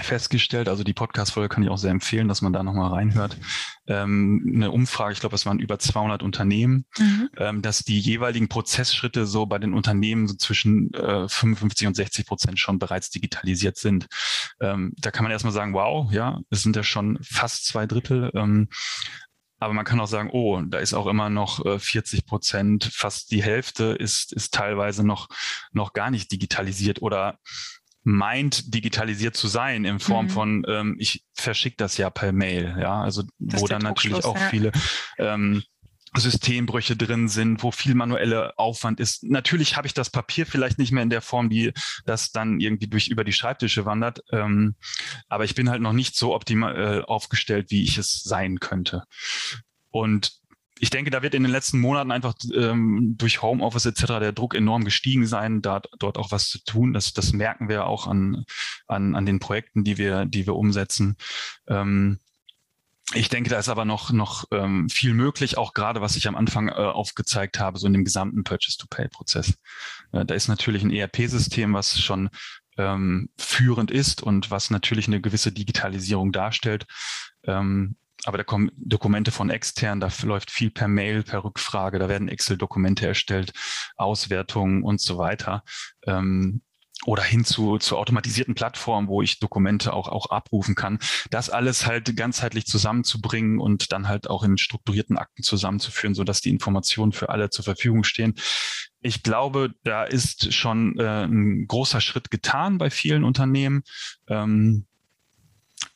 festgestellt, 0.00 0.68
also 0.68 0.84
die 0.84 0.94
Podcast-Folge 0.94 1.48
kann 1.48 1.62
ich 1.62 1.70
auch 1.70 1.78
sehr 1.78 1.90
empfehlen, 1.90 2.28
dass 2.28 2.42
man 2.42 2.52
da 2.52 2.62
nochmal 2.62 2.92
reinhört, 2.92 3.36
ähm, 3.86 4.52
eine 4.54 4.70
Umfrage, 4.70 5.12
ich 5.12 5.20
glaube, 5.20 5.34
es 5.34 5.46
waren 5.46 5.58
über 5.58 5.78
200 5.78 6.22
Unternehmen, 6.22 6.84
mhm. 6.98 7.30
ähm, 7.36 7.62
dass 7.62 7.80
die 7.80 7.98
jeweiligen 7.98 8.48
Prozessschritte 8.48 9.26
so 9.26 9.46
bei 9.46 9.58
den 9.58 9.74
Unternehmen 9.74 10.28
so 10.28 10.34
zwischen 10.34 10.92
äh, 10.94 11.28
55 11.28 11.86
und 11.86 11.94
60 11.94 12.26
Prozent 12.26 12.60
schon 12.60 12.78
bereits 12.78 13.10
digitalisiert 13.10 13.76
sind. 13.76 14.06
Ähm, 14.60 14.92
da 14.98 15.10
kann 15.10 15.24
man 15.24 15.32
erstmal 15.32 15.52
sagen, 15.52 15.74
wow, 15.74 16.10
ja, 16.12 16.40
es 16.50 16.62
sind 16.62 16.76
ja 16.76 16.82
schon 16.82 17.18
fast 17.22 17.66
zwei 17.66 17.86
Drittel. 17.86 18.30
Ähm, 18.34 18.68
aber 19.60 19.74
man 19.74 19.84
kann 19.84 19.98
auch 19.98 20.06
sagen, 20.06 20.30
oh, 20.32 20.62
da 20.62 20.78
ist 20.78 20.94
auch 20.94 21.06
immer 21.06 21.30
noch 21.30 21.64
äh, 21.64 21.78
40 21.78 22.26
Prozent, 22.26 22.90
fast 22.92 23.32
die 23.32 23.42
Hälfte 23.42 23.86
ist, 23.86 24.32
ist 24.32 24.54
teilweise 24.54 25.04
noch, 25.04 25.28
noch 25.72 25.92
gar 25.92 26.10
nicht 26.10 26.30
digitalisiert 26.30 27.02
oder 27.02 27.38
meint, 28.08 28.74
digitalisiert 28.74 29.36
zu 29.36 29.48
sein 29.48 29.84
in 29.84 30.00
Form 30.00 30.26
mhm. 30.26 30.30
von, 30.30 30.64
ähm, 30.66 30.96
ich 30.98 31.24
verschicke 31.34 31.76
das 31.76 31.98
ja 31.98 32.08
per 32.08 32.32
Mail, 32.32 32.76
ja, 32.80 33.02
also 33.02 33.22
das 33.38 33.60
wo 33.60 33.66
dann 33.66 33.82
natürlich 33.82 34.24
auch 34.24 34.34
ja. 34.34 34.48
viele 34.48 34.72
ähm, 35.18 35.62
Systembrüche 36.16 36.96
drin 36.96 37.28
sind, 37.28 37.62
wo 37.62 37.70
viel 37.70 37.94
manuelle 37.94 38.58
Aufwand 38.58 38.98
ist. 38.98 39.24
Natürlich 39.24 39.76
habe 39.76 39.86
ich 39.86 39.92
das 39.92 40.08
Papier 40.08 40.46
vielleicht 40.46 40.78
nicht 40.78 40.90
mehr 40.90 41.02
in 41.02 41.10
der 41.10 41.20
Form, 41.20 41.50
die 41.50 41.72
das 42.06 42.32
dann 42.32 42.60
irgendwie 42.60 42.86
durch 42.86 43.08
über 43.08 43.24
die 43.24 43.34
Schreibtische 43.34 43.84
wandert, 43.84 44.20
ähm, 44.32 44.76
aber 45.28 45.44
ich 45.44 45.54
bin 45.54 45.68
halt 45.68 45.82
noch 45.82 45.92
nicht 45.92 46.16
so 46.16 46.34
optimal 46.34 46.76
äh, 46.76 47.02
aufgestellt, 47.02 47.70
wie 47.70 47.82
ich 47.82 47.98
es 47.98 48.22
sein 48.22 48.58
könnte. 48.58 49.04
Und 49.90 50.32
ich 50.80 50.90
denke, 50.90 51.10
da 51.10 51.22
wird 51.22 51.34
in 51.34 51.42
den 51.42 51.52
letzten 51.52 51.80
Monaten 51.80 52.10
einfach 52.10 52.34
ähm, 52.54 53.14
durch 53.18 53.42
Homeoffice 53.42 53.86
etc. 53.86 54.06
der 54.20 54.32
Druck 54.32 54.54
enorm 54.54 54.84
gestiegen 54.84 55.26
sein, 55.26 55.62
da 55.62 55.82
dort 55.98 56.18
auch 56.18 56.30
was 56.30 56.48
zu 56.48 56.62
tun. 56.64 56.92
Das, 56.92 57.12
das 57.12 57.32
merken 57.32 57.68
wir 57.68 57.86
auch 57.86 58.06
an, 58.06 58.44
an, 58.86 59.14
an 59.14 59.26
den 59.26 59.40
Projekten, 59.40 59.84
die 59.84 59.98
wir, 59.98 60.24
die 60.24 60.46
wir 60.46 60.54
umsetzen. 60.54 61.16
Ähm, 61.66 62.18
ich 63.14 63.30
denke, 63.30 63.48
da 63.48 63.58
ist 63.58 63.70
aber 63.70 63.86
noch, 63.86 64.12
noch 64.12 64.44
ähm, 64.52 64.88
viel 64.90 65.14
möglich, 65.14 65.56
auch 65.56 65.72
gerade 65.72 66.02
was 66.02 66.16
ich 66.16 66.28
am 66.28 66.36
Anfang 66.36 66.68
äh, 66.68 66.72
aufgezeigt 66.72 67.58
habe, 67.58 67.78
so 67.78 67.86
in 67.86 67.94
dem 67.94 68.04
gesamten 68.04 68.44
Purchase-to-Pay-Prozess. 68.44 69.54
Äh, 70.12 70.26
da 70.26 70.34
ist 70.34 70.48
natürlich 70.48 70.82
ein 70.82 70.90
ERP-System, 70.90 71.72
was 71.72 71.98
schon 71.98 72.28
ähm, 72.76 73.30
führend 73.38 73.90
ist 73.90 74.22
und 74.22 74.50
was 74.50 74.68
natürlich 74.68 75.06
eine 75.06 75.22
gewisse 75.22 75.52
Digitalisierung 75.52 76.32
darstellt. 76.32 76.86
Ähm, 77.44 77.96
aber 78.24 78.38
da 78.38 78.44
kommen 78.44 78.70
Dokumente 78.76 79.30
von 79.30 79.50
extern, 79.50 80.00
da 80.00 80.08
läuft 80.22 80.50
viel 80.50 80.70
per 80.70 80.88
Mail, 80.88 81.22
per 81.22 81.44
Rückfrage, 81.44 81.98
da 81.98 82.08
werden 82.08 82.28
Excel-Dokumente 82.28 83.06
erstellt, 83.06 83.52
Auswertungen 83.96 84.82
und 84.82 85.00
so 85.00 85.18
weiter. 85.18 85.62
Ähm, 86.06 86.62
oder 87.04 87.22
hin 87.22 87.44
zu, 87.44 87.78
zu 87.78 87.96
automatisierten 87.96 88.54
Plattformen, 88.54 89.08
wo 89.08 89.22
ich 89.22 89.38
Dokumente 89.38 89.92
auch, 89.92 90.08
auch 90.08 90.30
abrufen 90.30 90.74
kann. 90.74 90.98
Das 91.30 91.48
alles 91.48 91.86
halt 91.86 92.16
ganzheitlich 92.16 92.66
zusammenzubringen 92.66 93.60
und 93.60 93.92
dann 93.92 94.08
halt 94.08 94.28
auch 94.28 94.42
in 94.42 94.58
strukturierten 94.58 95.16
Akten 95.16 95.42
zusammenzuführen, 95.42 96.14
sodass 96.14 96.40
die 96.40 96.50
Informationen 96.50 97.12
für 97.12 97.28
alle 97.28 97.50
zur 97.50 97.64
Verfügung 97.64 98.02
stehen. 98.02 98.34
Ich 99.00 99.22
glaube, 99.22 99.74
da 99.84 100.02
ist 100.02 100.52
schon 100.52 100.98
äh, 100.98 101.24
ein 101.24 101.68
großer 101.68 102.00
Schritt 102.00 102.32
getan 102.32 102.78
bei 102.78 102.90
vielen 102.90 103.22
Unternehmen. 103.22 103.84
Ähm, 104.28 104.86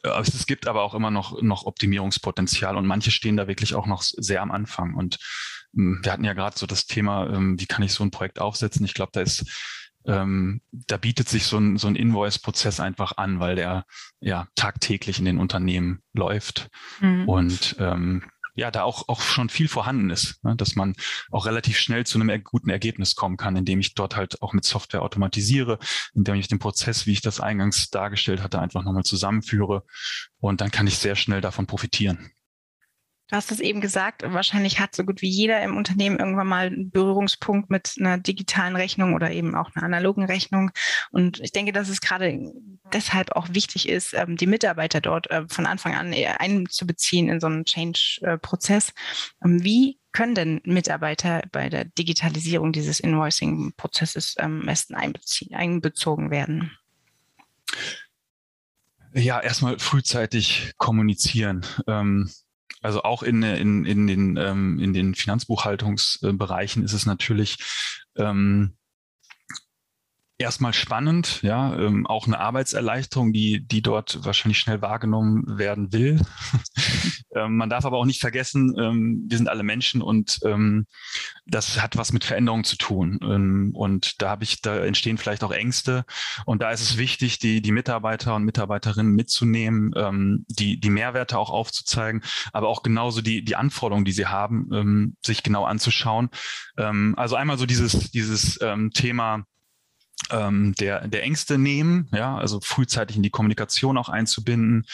es 0.03 0.47
gibt 0.47 0.67
aber 0.67 0.83
auch 0.83 0.95
immer 0.95 1.11
noch, 1.11 1.41
noch 1.43 1.65
Optimierungspotenzial 1.65 2.77
und 2.77 2.87
manche 2.87 3.11
stehen 3.11 3.37
da 3.37 3.49
wirklich 3.49 3.75
auch 3.75 3.87
noch 3.87 4.03
sehr 4.03 4.43
am 4.43 4.51
Anfang. 4.51 4.95
Und 4.95 5.19
ähm, 5.77 6.01
wir 6.03 6.13
hatten 6.13 6.25
ja 6.25 6.33
gerade 6.33 6.59
so 6.59 6.67
das 6.67 6.87
Thema, 6.87 7.29
ähm, 7.29 7.59
wie 7.61 7.67
kann 7.67 7.83
ich 7.83 7.93
so 7.93 8.05
ein 8.05 8.11
Projekt 8.11 8.41
aufsetzen? 8.41 8.85
Ich 8.85 8.95
glaube, 8.95 9.13
da 9.13 9.21
ist 9.21 9.45
ähm, 10.07 10.61
da 10.73 10.97
bietet 10.97 11.29
sich 11.29 11.45
so 11.45 11.59
ein, 11.59 11.77
so 11.77 11.87
ein 11.87 11.97
Invoice-Prozess 11.97 12.81
einfach 12.81 13.17
an, 13.17 13.41
weil 13.41 13.57
der 13.57 13.85
ja 14.21 14.49
tagtäglich 14.57 15.19
in 15.19 15.25
den 15.25 15.39
Unternehmen 15.39 16.03
läuft. 16.13 16.69
Mhm. 17.01 17.29
Und 17.29 17.77
ähm, 17.79 18.25
ja, 18.55 18.71
da 18.71 18.83
auch, 18.83 19.09
auch 19.09 19.21
schon 19.21 19.49
viel 19.49 19.69
vorhanden 19.69 20.11
ist, 20.11 20.43
ne? 20.45 20.55
dass 20.57 20.77
man 20.77 20.95
auch 21.31 21.47
relativ 21.47 21.79
schnell 21.79 22.05
zu 22.05 22.21
einem 22.21 22.45
guten 22.45 22.71
Ergebnis 22.71 23.15
kommen 23.15 23.37
kann, 23.37 23.57
indem 23.57 23.81
ich 23.81 23.95
dort 23.95 24.17
halt 24.17 24.43
auch 24.43 24.53
mit 24.53 24.65
Software 24.65 25.03
automatisiere, 25.03 25.79
indem 26.15 26.35
ich 26.35 26.49
den 26.49 26.59
Prozess, 26.59 27.07
wie 27.07 27.13
ich 27.13 27.23
das 27.23 27.41
eingangs 27.41 27.91
dargestellt 27.91 28.43
hatte, 28.43 28.61
einfach 28.61 28.83
nochmal 28.83 29.05
zusammenführe 29.05 29.85
und 30.39 30.61
dann 30.61 30.71
kann 30.71 30.87
ich 30.87 30.99
sehr 30.99 31.17
schnell 31.17 31.41
davon 31.41 31.67
profitieren. 31.67 32.33
Du 33.33 33.37
hast 33.37 33.51
es 33.51 33.61
eben 33.61 33.81
gesagt, 33.81 34.25
wahrscheinlich 34.27 34.79
hat 34.79 34.95
so 34.95 35.05
gut 35.05 35.23
wie 35.23 35.29
jeder 35.31 35.63
im 35.63 35.79
Unternehmen 35.79 36.19
irgendwann 36.19 36.47
mal 36.47 36.67
einen 36.67 36.91
Berührungspunkt 36.91 37.71
mit 37.71 37.95
einer 37.99 38.19
digitalen 38.19 38.77
Rechnung 38.77 39.15
oder 39.15 39.31
eben 39.31 39.55
auch 39.55 39.75
einer 39.75 39.87
analogen 39.87 40.27
Rechnung. 40.27 40.71
Und 41.13 41.41
ich 41.41 41.51
denke, 41.51 41.73
dass 41.73 41.89
es 41.89 42.03
gerade 42.03 42.53
deshalb 42.93 43.33
auch 43.33 43.49
wichtig 43.53 43.89
ist, 43.89 44.13
ähm, 44.13 44.37
die 44.37 44.47
Mitarbeiter 44.47 45.01
dort 45.01 45.31
äh, 45.31 45.47
von 45.49 45.65
Anfang 45.65 45.95
an 45.95 46.13
einzubeziehen 46.13 47.31
in 47.31 47.41
so 47.41 47.47
einen 47.47 47.65
Change-Prozess. 47.65 48.93
Ähm, 49.43 49.65
wie 49.65 49.99
können 50.13 50.35
denn 50.35 50.61
Mitarbeiter 50.65 51.41
bei 51.53 51.71
der 51.71 51.87
Digitalisierung 51.87 52.75
dieses 52.75 53.01
Invoicing-Prozesses 53.01 54.37
am 54.37 54.67
besten 54.67 54.95
einbezogen 54.95 56.31
werden? 56.31 56.77
Ja, 59.15 59.41
erstmal 59.41 59.79
frühzeitig 59.79 60.75
kommunizieren. 60.77 61.65
Ähm, 61.87 62.31
also 62.83 63.03
auch 63.03 63.23
in, 63.23 63.43
in, 63.43 63.85
in, 63.85 64.07
den, 64.07 64.37
ähm, 64.37 64.79
in 64.81 64.93
den 64.93 65.15
Finanzbuchhaltungsbereichen 65.15 66.85
ist 66.85 66.93
es 66.93 67.07
natürlich 67.07 67.59
ähm, 68.17 68.77
erstmal 70.39 70.73
spannend, 70.73 71.41
ja, 71.43 71.75
ähm, 71.77 72.07
auch 72.07 72.27
eine 72.27 72.39
Arbeitserleichterung, 72.39 73.33
die, 73.33 73.67
die 73.67 73.83
dort 73.83 74.25
wahrscheinlich 74.25 74.59
schnell 74.59 74.83
wahrgenommen 74.83 75.59
werden 75.59 75.93
will. 75.93 76.21
ähm, 77.35 77.57
man 77.57 77.71
darf 77.71 77.85
aber 77.85 77.99
auch 77.99 78.05
nicht 78.05 78.21
vergessen, 78.21 78.75
ähm, 78.79 79.27
wir 79.29 79.39
sind 79.39 79.49
alle 79.49 79.63
Menschen 79.63 80.03
und 80.03 80.41
ähm, 80.45 80.87
das 81.47 81.81
hat 81.81 81.97
was 81.97 82.13
mit 82.13 82.25
Veränderungen 82.25 82.65
zu 82.65 82.77
tun. 82.77 83.19
Ähm, 83.23 83.71
und 83.75 84.21
da 84.21 84.31
habe 84.31 84.45
ich, 84.45 84.63
da 84.63 84.85
entstehen 84.85 85.19
vielleicht 85.19 85.45
auch 85.45 85.53
Ängste. 85.53 86.05
Und 86.45 86.63
da 86.63 86.71
ist 86.71 86.83
es 86.83 86.99
wichtig, 86.99 87.39
die, 87.39 87.63
die 87.63 87.73
Mitarbeiter 87.73 88.35
und 88.35 88.45
Mitarbeiterinnen 88.45 89.13
mitzunehmen, 89.13 89.93
ähm, 89.97 90.45
die, 90.49 90.81
die 90.81 90.91
Mehrwerte 90.91 91.39
auch 91.39 91.51
aufzuzeigen, 91.51 92.23
aber 92.53 92.69
auch 92.69 92.83
genauso 92.83 93.21
die, 93.21 93.45
die 93.45 93.57
Anforderungen, 93.57 94.05
die 94.05 94.13
sie 94.13 94.27
haben, 94.27 95.17
sich 95.25 95.43
genau 95.43 95.65
anzuschauen. 95.65 96.31
Also 96.77 97.37
einmal 97.37 97.59
so 97.59 97.67
dieses, 97.67 98.11
dieses 98.11 98.59
Thema, 98.95 99.45
ähm, 100.31 100.75
der, 100.79 101.09
der 101.09 101.23
Ängste 101.23 101.59
nehmen, 101.59 102.09
ja, 102.13 102.37
also 102.37 102.61
frühzeitig 102.61 103.17
in 103.17 103.23
die 103.23 103.31
Kommunikation 103.31 103.99
auch 103.99 104.09
einzubinden 104.09 104.87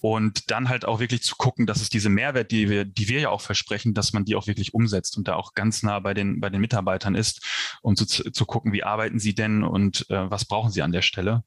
und 0.00 0.50
dann 0.50 0.68
halt 0.68 0.84
auch 0.84 1.00
wirklich 1.00 1.22
zu 1.22 1.34
gucken, 1.36 1.66
dass 1.66 1.80
es 1.80 1.90
diese 1.90 2.08
Mehrwert, 2.08 2.52
die 2.52 2.68
wir, 2.68 2.84
die 2.84 3.08
wir 3.08 3.20
ja 3.20 3.30
auch 3.30 3.40
versprechen, 3.40 3.94
dass 3.94 4.12
man 4.12 4.24
die 4.24 4.36
auch 4.36 4.46
wirklich 4.46 4.74
umsetzt 4.74 5.16
und 5.16 5.26
da 5.26 5.34
auch 5.34 5.54
ganz 5.54 5.82
nah 5.82 5.98
bei 5.98 6.14
den, 6.14 6.40
bei 6.40 6.50
den 6.50 6.60
Mitarbeitern 6.60 7.14
ist, 7.14 7.44
um 7.82 7.96
zu, 7.96 8.06
zu 8.06 8.46
gucken, 8.46 8.72
wie 8.72 8.84
arbeiten 8.84 9.18
sie 9.18 9.34
denn 9.34 9.64
und 9.64 10.08
äh, 10.10 10.30
was 10.30 10.44
brauchen 10.44 10.70
sie 10.70 10.82
an 10.82 10.92
der 10.92 11.02
Stelle. 11.02 11.42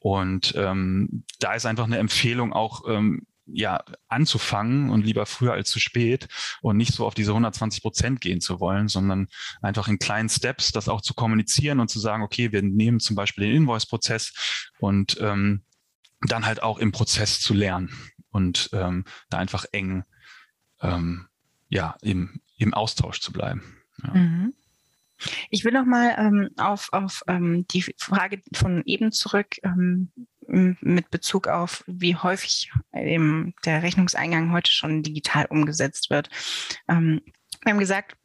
Und 0.00 0.54
ähm, 0.56 1.24
da 1.40 1.54
ist 1.54 1.66
einfach 1.66 1.84
eine 1.84 1.98
Empfehlung 1.98 2.52
auch, 2.52 2.82
ähm, 2.88 3.26
ja, 3.52 3.82
anzufangen 4.08 4.90
und 4.90 5.04
lieber 5.04 5.26
früher 5.26 5.52
als 5.52 5.70
zu 5.70 5.80
spät 5.80 6.28
und 6.60 6.76
nicht 6.76 6.92
so 6.92 7.06
auf 7.06 7.14
diese 7.14 7.30
120 7.32 7.82
Prozent 7.82 8.20
gehen 8.20 8.40
zu 8.40 8.60
wollen, 8.60 8.88
sondern 8.88 9.28
einfach 9.62 9.88
in 9.88 9.98
kleinen 9.98 10.28
Steps 10.28 10.72
das 10.72 10.88
auch 10.88 11.00
zu 11.00 11.14
kommunizieren 11.14 11.80
und 11.80 11.88
zu 11.88 11.98
sagen, 11.98 12.22
okay, 12.22 12.52
wir 12.52 12.62
nehmen 12.62 13.00
zum 13.00 13.16
Beispiel 13.16 13.46
den 13.46 13.56
Invoice-Prozess 13.56 14.70
und 14.78 15.18
ähm, 15.20 15.62
dann 16.22 16.46
halt 16.46 16.62
auch 16.62 16.78
im 16.78 16.92
Prozess 16.92 17.40
zu 17.40 17.54
lernen 17.54 17.92
und 18.30 18.70
ähm, 18.72 19.04
da 19.30 19.38
einfach 19.38 19.64
eng 19.72 20.04
ähm, 20.80 21.28
ja, 21.68 21.96
im, 22.02 22.40
im 22.56 22.74
Austausch 22.74 23.20
zu 23.20 23.32
bleiben. 23.32 23.62
Ja. 24.02 24.14
Mhm. 24.14 24.54
Ich 25.50 25.64
will 25.64 25.72
noch 25.72 25.84
mal 25.84 26.14
ähm, 26.16 26.50
auf, 26.58 26.92
auf 26.92 27.22
ähm, 27.26 27.66
die 27.72 27.84
Frage 27.96 28.40
von 28.54 28.82
eben 28.84 29.10
zurück 29.10 29.56
ähm, 29.64 30.12
mit 30.48 31.10
Bezug 31.10 31.46
auf, 31.46 31.84
wie 31.86 32.16
häufig 32.16 32.70
eben 32.94 33.54
der 33.64 33.82
Rechnungseingang 33.82 34.52
heute 34.52 34.72
schon 34.72 35.02
digital 35.02 35.46
umgesetzt 35.46 36.10
wird. 36.10 36.30
Ähm, 36.88 37.20
wir 37.62 37.72
haben 37.72 37.78
gesagt, 37.78 38.16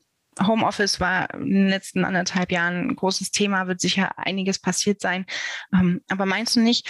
Homeoffice 0.41 0.99
war 0.99 1.33
in 1.33 1.53
den 1.53 1.67
letzten 1.67 2.05
anderthalb 2.05 2.51
Jahren 2.51 2.89
ein 2.89 2.95
großes 2.95 3.31
Thema, 3.31 3.67
wird 3.67 3.81
sicher 3.81 4.17
einiges 4.17 4.59
passiert 4.59 5.01
sein. 5.01 5.25
Ähm, 5.73 6.01
aber 6.09 6.25
meinst 6.25 6.55
du 6.55 6.61
nicht, 6.61 6.89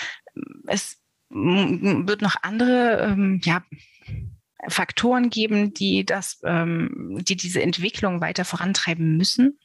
es 0.68 1.02
wird 1.30 2.22
noch 2.22 2.36
andere 2.44 3.02
ähm, 3.02 3.42
ja, 3.44 3.64
Faktoren 4.68 5.30
geben, 5.30 5.74
die 5.74 6.06
das, 6.06 6.40
ähm, 6.46 7.20
die 7.22 7.36
diese 7.36 7.62
Entwicklung 7.62 8.22
weiter 8.22 8.46
vorantreiben 8.46 9.18
müssen? 9.18 9.60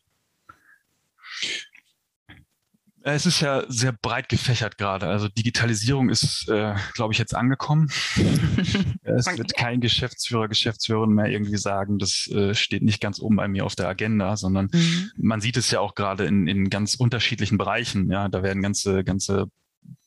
Es 3.14 3.26
ist 3.26 3.40
ja 3.40 3.64
sehr 3.68 3.92
breit 3.92 4.28
gefächert 4.28 4.78
gerade. 4.78 5.06
Also 5.06 5.28
Digitalisierung 5.28 6.10
ist, 6.10 6.48
äh, 6.48 6.74
glaube 6.94 7.12
ich, 7.12 7.18
jetzt 7.18 7.34
angekommen. 7.34 7.90
es 9.02 9.26
wird 9.26 9.56
kein 9.56 9.80
Geschäftsführer, 9.80 10.48
Geschäftsführerin 10.48 11.10
mehr 11.10 11.26
irgendwie 11.26 11.56
sagen, 11.56 11.98
das 11.98 12.26
äh, 12.28 12.54
steht 12.54 12.82
nicht 12.82 13.00
ganz 13.00 13.20
oben 13.20 13.36
bei 13.36 13.48
mir 13.48 13.64
auf 13.64 13.76
der 13.76 13.88
Agenda, 13.88 14.36
sondern 14.36 14.68
mhm. 14.72 15.10
man 15.16 15.40
sieht 15.40 15.56
es 15.56 15.70
ja 15.70 15.80
auch 15.80 15.94
gerade 15.94 16.24
in, 16.24 16.46
in 16.46 16.70
ganz 16.70 16.94
unterschiedlichen 16.94 17.58
Bereichen. 17.58 18.10
Ja, 18.10 18.28
da 18.28 18.42
werden 18.42 18.62
ganze, 18.62 19.04
ganze 19.04 19.46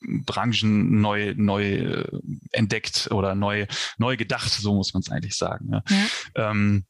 Branchen 0.00 1.00
neu, 1.00 1.34
neu 1.36 1.74
äh, 1.74 2.20
entdeckt 2.52 3.08
oder 3.10 3.34
neu, 3.34 3.66
neu 3.98 4.16
gedacht, 4.16 4.50
so 4.50 4.74
muss 4.74 4.94
man 4.94 5.00
es 5.00 5.10
eigentlich 5.10 5.36
sagen. 5.36 5.70
Ja. 5.72 5.82
ja. 5.88 6.50
Ähm, 6.50 6.84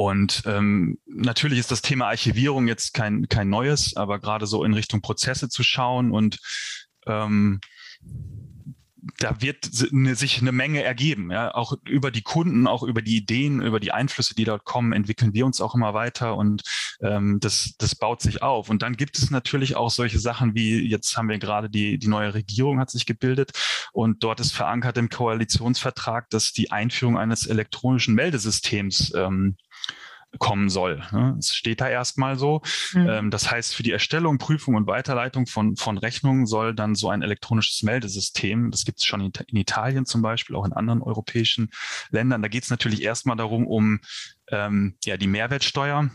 und 0.00 0.44
ähm, 0.46 0.96
natürlich 1.04 1.58
ist 1.58 1.70
das 1.70 1.82
Thema 1.82 2.06
Archivierung 2.06 2.66
jetzt 2.66 2.94
kein, 2.94 3.28
kein 3.28 3.50
neues, 3.50 3.96
aber 3.96 4.18
gerade 4.18 4.46
so 4.46 4.64
in 4.64 4.72
Richtung 4.72 5.02
Prozesse 5.02 5.50
zu 5.50 5.62
schauen 5.62 6.10
und 6.10 6.38
ähm, 7.06 7.60
da 9.18 9.42
wird 9.42 9.68
sich 9.70 10.40
eine 10.40 10.52
Menge 10.52 10.82
ergeben. 10.82 11.30
Ja? 11.30 11.54
Auch 11.54 11.74
über 11.86 12.10
die 12.10 12.22
Kunden, 12.22 12.66
auch 12.66 12.82
über 12.82 13.02
die 13.02 13.18
Ideen, 13.18 13.60
über 13.60 13.78
die 13.78 13.92
Einflüsse, 13.92 14.34
die 14.34 14.44
dort 14.44 14.64
kommen, 14.64 14.94
entwickeln 14.94 15.34
wir 15.34 15.44
uns 15.44 15.60
auch 15.60 15.74
immer 15.74 15.92
weiter 15.92 16.34
und 16.34 16.62
ähm, 17.02 17.38
das, 17.38 17.74
das 17.76 17.94
baut 17.94 18.22
sich 18.22 18.42
auf. 18.42 18.70
Und 18.70 18.80
dann 18.80 18.96
gibt 18.96 19.18
es 19.18 19.30
natürlich 19.30 19.76
auch 19.76 19.90
solche 19.90 20.18
Sachen 20.18 20.54
wie, 20.54 20.80
jetzt 20.80 21.14
haben 21.18 21.28
wir 21.28 21.38
gerade 21.38 21.68
die, 21.68 21.98
die 21.98 22.08
neue 22.08 22.32
Regierung 22.32 22.80
hat 22.80 22.88
sich 22.88 23.04
gebildet 23.04 23.52
und 23.92 24.24
dort 24.24 24.40
ist 24.40 24.52
verankert 24.52 24.96
im 24.96 25.10
Koalitionsvertrag, 25.10 26.30
dass 26.30 26.52
die 26.52 26.70
Einführung 26.70 27.18
eines 27.18 27.46
elektronischen 27.46 28.14
Meldesystems 28.14 29.12
ähm, 29.14 29.56
kommen 30.38 30.68
soll. 30.68 31.02
Ne? 31.12 31.36
Es 31.38 31.54
steht 31.54 31.80
da 31.80 31.88
erstmal 31.88 32.38
so. 32.38 32.62
Mhm. 32.92 33.08
Ähm, 33.08 33.30
das 33.30 33.50
heißt, 33.50 33.74
für 33.74 33.82
die 33.82 33.90
Erstellung, 33.90 34.38
Prüfung 34.38 34.76
und 34.76 34.86
Weiterleitung 34.86 35.46
von, 35.46 35.76
von 35.76 35.98
Rechnungen 35.98 36.46
soll 36.46 36.74
dann 36.74 36.94
so 36.94 37.10
ein 37.10 37.22
elektronisches 37.22 37.82
Meldesystem, 37.82 38.70
das 38.70 38.84
gibt 38.84 38.98
es 39.00 39.04
schon 39.04 39.20
in, 39.20 39.32
Italien 39.58 40.06
zum 40.06 40.22
Beispiel, 40.22 40.56
auch 40.56 40.64
in 40.64 40.72
anderen 40.72 41.02
europäischen 41.02 41.70
Ländern. 42.10 42.42
Da 42.42 42.48
geht 42.48 42.64
es 42.64 42.70
natürlich 42.70 43.02
erstmal 43.02 43.36
darum, 43.36 43.66
um 43.66 44.00
ähm, 44.50 44.96
ja, 45.04 45.16
die 45.16 45.26
Mehrwertsteuer 45.26 46.10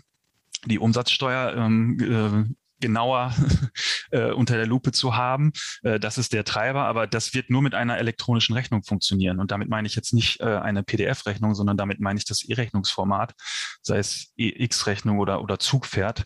die 0.65 0.79
Umsatzsteuer 0.79 1.55
ähm, 1.55 1.97
äh, 1.99 2.55
genauer 2.85 3.33
äh, 4.11 4.31
unter 4.31 4.57
der 4.57 4.67
Lupe 4.67 4.91
zu 4.91 5.15
haben. 5.15 5.51
Äh, 5.81 5.99
das 5.99 6.19
ist 6.19 6.33
der 6.33 6.43
Treiber, 6.43 6.85
aber 6.85 7.07
das 7.07 7.33
wird 7.33 7.49
nur 7.49 7.63
mit 7.63 7.73
einer 7.73 7.97
elektronischen 7.97 8.53
Rechnung 8.53 8.83
funktionieren. 8.83 9.39
Und 9.39 9.49
damit 9.49 9.69
meine 9.69 9.87
ich 9.87 9.95
jetzt 9.95 10.13
nicht 10.13 10.39
äh, 10.39 10.57
eine 10.57 10.83
PDF-Rechnung, 10.83 11.55
sondern 11.55 11.77
damit 11.77 11.99
meine 11.99 12.19
ich 12.19 12.25
das 12.25 12.43
E-Rechnungsformat, 12.43 13.33
sei 13.81 13.97
es 13.97 14.33
EX-Rechnung 14.37 15.17
oder, 15.17 15.41
oder 15.41 15.57
Zugpferd. 15.57 16.25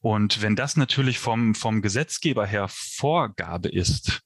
Und 0.00 0.42
wenn 0.42 0.56
das 0.56 0.76
natürlich 0.76 1.20
vom, 1.20 1.54
vom 1.54 1.80
Gesetzgeber 1.80 2.44
her 2.44 2.66
Vorgabe 2.68 3.68
ist, 3.68 4.20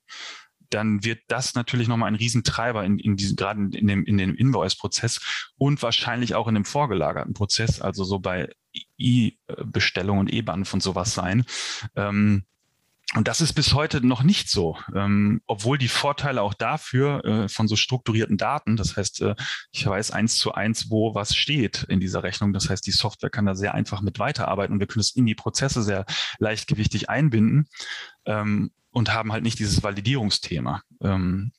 dann 0.70 1.04
wird 1.04 1.20
das 1.28 1.54
natürlich 1.54 1.88
nochmal 1.88 2.08
ein 2.08 2.14
Riesentreiber 2.14 2.84
in, 2.84 2.98
in 2.98 3.16
diesem, 3.16 3.36
gerade 3.36 3.60
in 3.60 3.86
dem, 3.86 4.04
in 4.04 4.18
dem 4.18 4.34
Invoice-Prozess 4.34 5.20
und 5.56 5.82
wahrscheinlich 5.82 6.34
auch 6.34 6.48
in 6.48 6.54
dem 6.54 6.64
vorgelagerten 6.64 7.34
Prozess, 7.34 7.80
also 7.80 8.04
so 8.04 8.18
bei 8.18 8.50
E-Bestellung 8.98 10.18
und 10.18 10.32
E-Banf 10.32 10.72
und 10.74 10.82
sowas 10.82 11.14
sein. 11.14 11.44
Ähm, 11.96 12.44
und 13.14 13.26
das 13.26 13.40
ist 13.40 13.54
bis 13.54 13.72
heute 13.72 14.06
noch 14.06 14.22
nicht 14.22 14.50
so, 14.50 14.76
ähm, 14.94 15.40
obwohl 15.46 15.78
die 15.78 15.88
Vorteile 15.88 16.42
auch 16.42 16.52
dafür 16.52 17.24
äh, 17.24 17.48
von 17.48 17.66
so 17.66 17.74
strukturierten 17.74 18.36
Daten, 18.36 18.76
das 18.76 18.98
heißt, 18.98 19.22
äh, 19.22 19.34
ich 19.72 19.86
weiß 19.86 20.10
eins 20.10 20.36
zu 20.36 20.52
eins, 20.52 20.90
wo 20.90 21.14
was 21.14 21.34
steht 21.34 21.84
in 21.84 22.00
dieser 22.00 22.22
Rechnung. 22.22 22.52
Das 22.52 22.68
heißt, 22.68 22.86
die 22.86 22.90
Software 22.90 23.30
kann 23.30 23.46
da 23.46 23.54
sehr 23.54 23.72
einfach 23.72 24.02
mit 24.02 24.18
weiterarbeiten 24.18 24.74
und 24.74 24.80
wir 24.80 24.86
können 24.86 25.00
es 25.00 25.16
in 25.16 25.24
die 25.24 25.34
Prozesse 25.34 25.82
sehr 25.82 26.04
leichtgewichtig 26.38 27.08
einbinden. 27.08 27.66
Ähm, 28.26 28.72
und 28.98 29.14
haben 29.14 29.32
halt 29.32 29.44
nicht 29.44 29.58
dieses 29.58 29.82
Validierungsthema. 29.82 30.82
Ähm, 31.02 31.52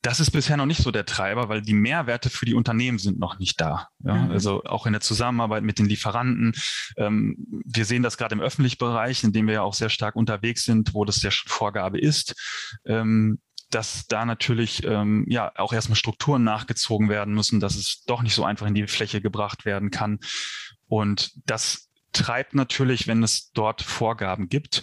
das 0.00 0.20
ist 0.20 0.30
bisher 0.30 0.56
noch 0.56 0.66
nicht 0.66 0.82
so 0.82 0.90
der 0.90 1.06
Treiber, 1.06 1.48
weil 1.48 1.62
die 1.62 1.74
Mehrwerte 1.74 2.30
für 2.30 2.46
die 2.46 2.54
Unternehmen 2.54 2.98
sind 2.98 3.18
noch 3.18 3.38
nicht 3.38 3.60
da. 3.60 3.88
Ja? 4.04 4.14
Mhm. 4.14 4.30
Also 4.30 4.64
auch 4.64 4.86
in 4.86 4.92
der 4.92 5.00
Zusammenarbeit 5.00 5.62
mit 5.62 5.78
den 5.78 5.86
Lieferanten. 5.86 6.54
Ähm, 6.96 7.36
wir 7.64 7.84
sehen 7.84 8.02
das 8.02 8.16
gerade 8.16 8.34
im 8.34 8.40
öffentlichen 8.40 8.78
Bereich, 8.78 9.22
in 9.24 9.32
dem 9.32 9.46
wir 9.46 9.54
ja 9.54 9.62
auch 9.62 9.74
sehr 9.74 9.90
stark 9.90 10.16
unterwegs 10.16 10.64
sind, 10.64 10.94
wo 10.94 11.04
das 11.04 11.22
ja 11.22 11.30
schon 11.30 11.50
Vorgabe 11.50 11.98
ist. 11.98 12.34
Ähm, 12.84 13.38
dass 13.70 14.06
da 14.06 14.24
natürlich 14.24 14.84
ähm, 14.84 15.24
ja 15.28 15.52
auch 15.56 15.72
erstmal 15.72 15.96
Strukturen 15.96 16.44
nachgezogen 16.44 17.08
werden 17.08 17.34
müssen, 17.34 17.58
dass 17.58 17.74
es 17.74 18.04
doch 18.04 18.22
nicht 18.22 18.34
so 18.34 18.44
einfach 18.44 18.66
in 18.66 18.74
die 18.74 18.86
Fläche 18.86 19.20
gebracht 19.20 19.64
werden 19.64 19.90
kann. 19.90 20.20
Und 20.86 21.32
das 21.46 21.88
treibt 22.12 22.54
natürlich, 22.54 23.06
wenn 23.06 23.22
es 23.22 23.50
dort 23.52 23.82
Vorgaben 23.82 24.48
gibt. 24.48 24.82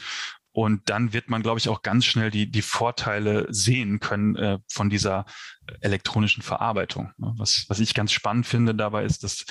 Und 0.54 0.90
dann 0.90 1.14
wird 1.14 1.30
man, 1.30 1.42
glaube 1.42 1.60
ich, 1.60 1.70
auch 1.70 1.82
ganz 1.82 2.06
schnell 2.06 2.30
die, 2.32 2.52
die 2.52 2.62
Vorteile 2.62 3.48
sehen 3.50 4.00
können 4.00 4.36
äh, 4.36 4.60
von 4.70 4.90
dieser 4.90 5.26
elektronischen 5.80 6.44
Verarbeitung. 6.44 7.12
Ne? 7.18 7.34
Was, 7.38 7.66
was 7.70 7.80
ich 7.80 7.94
ganz 7.94 8.12
spannend 8.12 8.46
finde 8.46 8.76
dabei 8.76 9.06
ist, 9.06 9.24
dass 9.24 9.46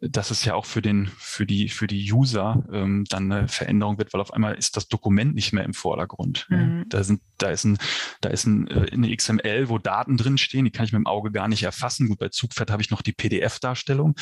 dass 0.00 0.30
es 0.30 0.44
ja 0.44 0.54
auch 0.54 0.64
für 0.64 0.80
den, 0.80 1.08
für 1.18 1.46
die, 1.46 1.68
für 1.68 1.86
die 1.86 2.10
User 2.12 2.64
ähm, 2.72 3.04
dann 3.08 3.30
eine 3.30 3.48
Veränderung 3.48 3.98
wird, 3.98 4.12
weil 4.12 4.20
auf 4.20 4.32
einmal 4.32 4.54
ist 4.54 4.76
das 4.76 4.88
Dokument 4.88 5.34
nicht 5.34 5.52
mehr 5.52 5.64
im 5.64 5.74
Vordergrund. 5.74 6.46
Mhm. 6.48 6.86
Da 6.88 7.04
sind, 7.04 7.20
da 7.38 7.50
ist 7.50 7.64
ein, 7.64 7.78
da 8.20 8.30
ist 8.30 8.46
ein, 8.46 8.66
äh, 8.68 8.90
eine 8.92 9.14
XML, 9.14 9.68
wo 9.68 9.78
Daten 9.78 10.16
drin 10.16 10.38
stehen, 10.38 10.64
die 10.64 10.70
kann 10.70 10.86
ich 10.86 10.92
mit 10.92 11.00
dem 11.00 11.06
Auge 11.06 11.30
gar 11.30 11.48
nicht 11.48 11.62
erfassen. 11.62 12.08
Gut, 12.08 12.18
bei 12.18 12.28
Zugpferd 12.28 12.70
habe 12.70 12.82
ich 12.82 12.90
noch 12.90 13.02
die 13.02 13.12
PDF-Darstellung. 13.12 14.14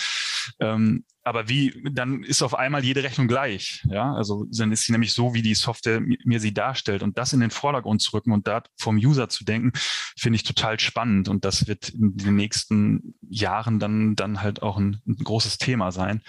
Ähm, 0.59 1.05
aber 1.29 1.49
wie, 1.49 1.85
dann 1.93 2.23
ist 2.23 2.43
auf 2.43 2.55
einmal 2.55 2.85
jede 2.85 3.03
Rechnung 3.03 3.29
gleich. 3.29 3.85
Ja, 3.89 4.15
also 4.15 4.47
dann 4.51 4.73
ist 4.73 4.85
sie 4.85 4.93
nämlich 4.93 5.13
so, 5.13 5.35
wie 5.35 5.43
die 5.43 5.55
Software 5.55 6.01
mir 6.01 6.41
sie 6.41 6.55
darstellt. 6.55 7.03
Und 7.03 7.19
das 7.19 7.33
in 7.33 7.41
den 7.41 7.51
Vordergrund 7.51 8.03
zu 8.03 8.13
rücken 8.15 8.33
und 8.33 8.49
da 8.49 8.63
vom 8.77 8.97
User 8.97 9.29
zu 9.29 9.45
denken, 9.45 9.73
finde 10.17 10.37
ich 10.37 10.43
total 10.43 10.81
spannend. 10.81 11.29
Und 11.29 11.45
das 11.45 11.67
wird 11.67 11.91
in 11.91 12.17
den 12.17 12.37
nächsten 12.37 13.15
Jahren 13.29 13.79
dann, 13.79 14.17
dann 14.17 14.43
halt 14.43 14.63
auch 14.63 14.79
ein, 14.79 15.01
ein 15.07 15.17
großes 15.17 15.59
Thema 15.59 15.93
sein. 15.93 16.23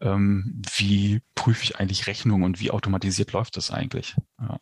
Ähm, 0.00 0.62
wie 0.76 1.22
prüfe 1.34 1.62
ich 1.62 1.78
eigentlich 1.78 2.06
Rechnungen 2.06 2.44
und 2.44 2.60
wie 2.60 2.70
automatisiert 2.70 3.32
läuft 3.32 3.56
das 3.56 3.70
eigentlich? 3.70 4.16
Ja. 4.40 4.58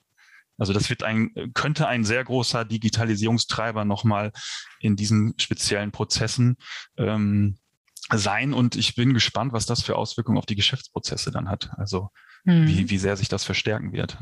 Also 0.56 0.72
das 0.72 0.88
wird 0.88 1.02
ein, 1.02 1.32
könnte 1.54 1.88
ein 1.88 2.04
sehr 2.04 2.22
großer 2.22 2.64
Digitalisierungstreiber 2.64 3.84
nochmal 3.84 4.32
in 4.78 4.96
diesen 4.96 5.34
speziellen 5.38 5.90
Prozessen. 5.90 6.56
Ähm, 6.96 7.56
sein 8.12 8.52
und 8.52 8.76
ich 8.76 8.94
bin 8.94 9.14
gespannt, 9.14 9.52
was 9.52 9.66
das 9.66 9.82
für 9.82 9.96
Auswirkungen 9.96 10.38
auf 10.38 10.46
die 10.46 10.56
Geschäftsprozesse 10.56 11.30
dann 11.30 11.48
hat. 11.48 11.70
Also 11.76 12.10
mhm. 12.44 12.68
wie, 12.68 12.90
wie 12.90 12.98
sehr 12.98 13.16
sich 13.16 13.28
das 13.28 13.44
verstärken 13.44 13.92
wird. 13.92 14.18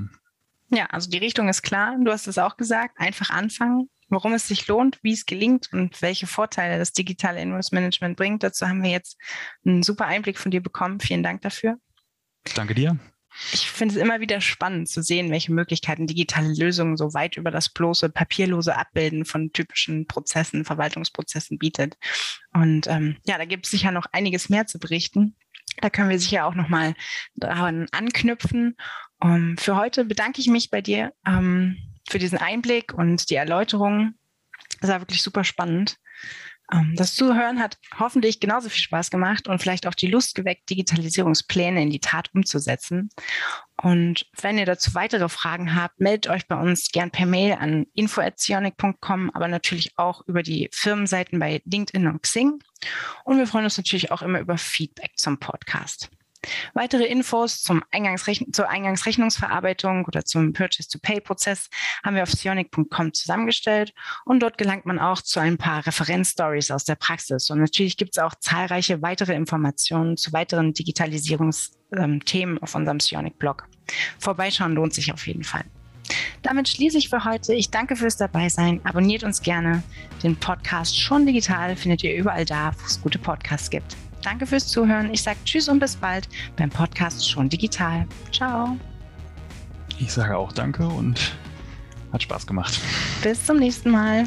Ja, 0.70 0.86
also 0.86 1.10
die 1.10 1.18
Richtung 1.18 1.48
ist 1.48 1.62
klar. 1.62 1.96
Du 2.02 2.10
hast 2.10 2.26
es 2.26 2.38
auch 2.38 2.56
gesagt. 2.56 2.98
Einfach 2.98 3.30
anfangen, 3.30 3.90
warum 4.08 4.32
es 4.32 4.48
sich 4.48 4.66
lohnt, 4.68 4.98
wie 5.02 5.12
es 5.12 5.26
gelingt 5.26 5.68
und 5.72 6.00
welche 6.00 6.26
Vorteile 6.26 6.78
das 6.78 6.92
digitale 6.92 7.42
Invoice 7.42 7.72
Management 7.72 8.16
bringt. 8.16 8.42
Dazu 8.42 8.66
haben 8.66 8.82
wir 8.82 8.90
jetzt 8.90 9.18
einen 9.66 9.82
super 9.82 10.06
Einblick 10.06 10.38
von 10.38 10.50
dir 10.50 10.62
bekommen. 10.62 11.00
Vielen 11.00 11.22
Dank 11.22 11.42
dafür. 11.42 11.76
Danke 12.54 12.74
dir 12.74 12.98
ich 13.52 13.70
finde 13.70 13.94
es 13.94 14.00
immer 14.00 14.20
wieder 14.20 14.40
spannend 14.40 14.88
zu 14.88 15.02
sehen, 15.02 15.30
welche 15.30 15.52
Möglichkeiten 15.52 16.06
digitale 16.06 16.52
Lösungen 16.54 16.96
so 16.96 17.14
weit 17.14 17.36
über 17.36 17.50
das 17.50 17.68
bloße 17.68 18.08
papierlose 18.10 18.76
Abbilden 18.76 19.24
von 19.24 19.52
typischen 19.52 20.06
Prozessen, 20.06 20.64
Verwaltungsprozessen 20.64 21.58
bietet. 21.58 21.96
Und 22.52 22.86
ähm, 22.86 23.16
ja, 23.26 23.38
da 23.38 23.44
gibt 23.44 23.66
es 23.66 23.70
sicher 23.70 23.90
noch 23.90 24.06
einiges 24.12 24.48
mehr 24.48 24.66
zu 24.66 24.78
berichten. 24.78 25.36
Da 25.80 25.90
können 25.90 26.10
wir 26.10 26.18
sicher 26.18 26.46
auch 26.46 26.54
nochmal 26.54 26.94
daran 27.34 27.86
anknüpfen. 27.92 28.76
Um, 29.20 29.30
ähm, 29.30 29.56
für 29.58 29.76
heute 29.76 30.04
bedanke 30.04 30.40
ich 30.40 30.48
mich 30.48 30.70
bei 30.70 30.82
dir 30.82 31.12
ähm, 31.26 31.76
für 32.08 32.18
diesen 32.18 32.38
Einblick 32.38 32.92
und 32.92 33.30
die 33.30 33.36
Erläuterung. 33.36 34.14
Das 34.80 34.90
war 34.90 35.00
wirklich 35.00 35.22
super 35.22 35.44
spannend. 35.44 35.96
Ähm, 36.72 36.94
das 36.96 37.14
Zuhören 37.14 37.60
hat 37.60 37.78
hoffentlich 37.98 38.40
genauso 38.40 38.68
viel 38.68 38.80
Spaß 38.80 39.10
gemacht 39.10 39.48
und 39.48 39.60
vielleicht 39.60 39.86
auch 39.86 39.94
die 39.94 40.06
Lust 40.06 40.34
geweckt, 40.34 40.68
Digitalisierungspläne 40.70 41.82
in 41.82 41.90
die 41.90 42.00
Tat 42.00 42.30
umzusetzen. 42.34 43.10
Und 43.80 44.26
wenn 44.40 44.58
ihr 44.58 44.66
dazu 44.66 44.94
weitere 44.94 45.28
Fragen 45.28 45.74
habt, 45.74 46.00
meldet 46.00 46.30
euch 46.30 46.46
bei 46.46 46.56
uns 46.56 46.90
gern 46.92 47.10
per 47.10 47.26
Mail 47.26 47.54
an 47.54 47.86
info.zionic.com, 47.94 49.30
aber 49.34 49.48
natürlich 49.48 49.98
auch 49.98 50.22
über 50.26 50.42
die 50.42 50.68
Firmenseiten 50.72 51.38
bei 51.38 51.62
LinkedIn 51.64 52.06
und 52.06 52.22
Xing. 52.22 52.60
Und 53.24 53.38
wir 53.38 53.46
freuen 53.46 53.64
uns 53.64 53.76
natürlich 53.76 54.10
auch 54.10 54.22
immer 54.22 54.40
über 54.40 54.56
Feedback 54.56 55.12
zum 55.16 55.38
Podcast. 55.38 56.10
Weitere 56.74 57.04
Infos 57.04 57.62
zum 57.62 57.82
Eingangsrechn 57.90 58.52
zur 58.52 58.68
Eingangsrechnungsverarbeitung 58.68 60.04
oder 60.06 60.24
zum 60.24 60.52
Purchase-to-Pay-Prozess 60.52 61.70
haben 62.04 62.16
wir 62.16 62.22
auf 62.24 62.32
sionic.com 62.32 63.12
zusammengestellt 63.12 63.94
und 64.24 64.40
dort 64.40 64.58
gelangt 64.58 64.86
man 64.86 64.98
auch 64.98 65.22
zu 65.22 65.40
ein 65.40 65.58
paar 65.58 65.86
Referenzstories 65.86 66.70
aus 66.70 66.84
der 66.84 66.96
Praxis. 66.96 67.50
Und 67.50 67.60
natürlich 67.60 67.96
gibt 67.96 68.16
es 68.16 68.22
auch 68.22 68.34
zahlreiche 68.34 69.02
weitere 69.02 69.34
Informationen 69.34 70.16
zu 70.16 70.32
weiteren 70.32 70.72
Digitalisierungsthemen 70.72 72.56
ähm, 72.56 72.62
auf 72.62 72.74
unserem 72.74 73.00
Sionic-Blog. 73.00 73.68
Vorbeischauen 74.18 74.74
lohnt 74.74 74.94
sich 74.94 75.12
auf 75.12 75.26
jeden 75.26 75.44
Fall. 75.44 75.64
Damit 76.42 76.68
schließe 76.68 76.98
ich 76.98 77.08
für 77.08 77.24
heute. 77.24 77.54
Ich 77.54 77.70
danke 77.70 77.94
fürs 77.96 78.16
Dabeisein. 78.16 78.80
Abonniert 78.84 79.22
uns 79.22 79.42
gerne. 79.42 79.82
Den 80.22 80.36
Podcast 80.36 80.98
schon 80.98 81.24
digital 81.24 81.76
findet 81.76 82.02
ihr 82.02 82.14
überall 82.16 82.44
da, 82.44 82.72
wo 82.78 82.86
es 82.86 83.00
gute 83.00 83.18
Podcasts 83.18 83.70
gibt. 83.70 83.96
Danke 84.22 84.46
fürs 84.46 84.68
Zuhören. 84.68 85.12
Ich 85.12 85.22
sage 85.22 85.38
Tschüss 85.44 85.68
und 85.68 85.78
bis 85.78 85.96
bald 85.96 86.28
beim 86.56 86.70
Podcast 86.70 87.28
schon 87.28 87.48
digital. 87.48 88.06
Ciao. 88.32 88.76
Ich 89.98 90.12
sage 90.12 90.36
auch 90.36 90.52
Danke 90.52 90.86
und 90.86 91.36
hat 92.12 92.22
Spaß 92.22 92.46
gemacht. 92.46 92.80
Bis 93.22 93.44
zum 93.44 93.58
nächsten 93.58 93.90
Mal. 93.90 94.24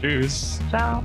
Tschüss. 0.00 0.60
Ciao. 0.70 1.02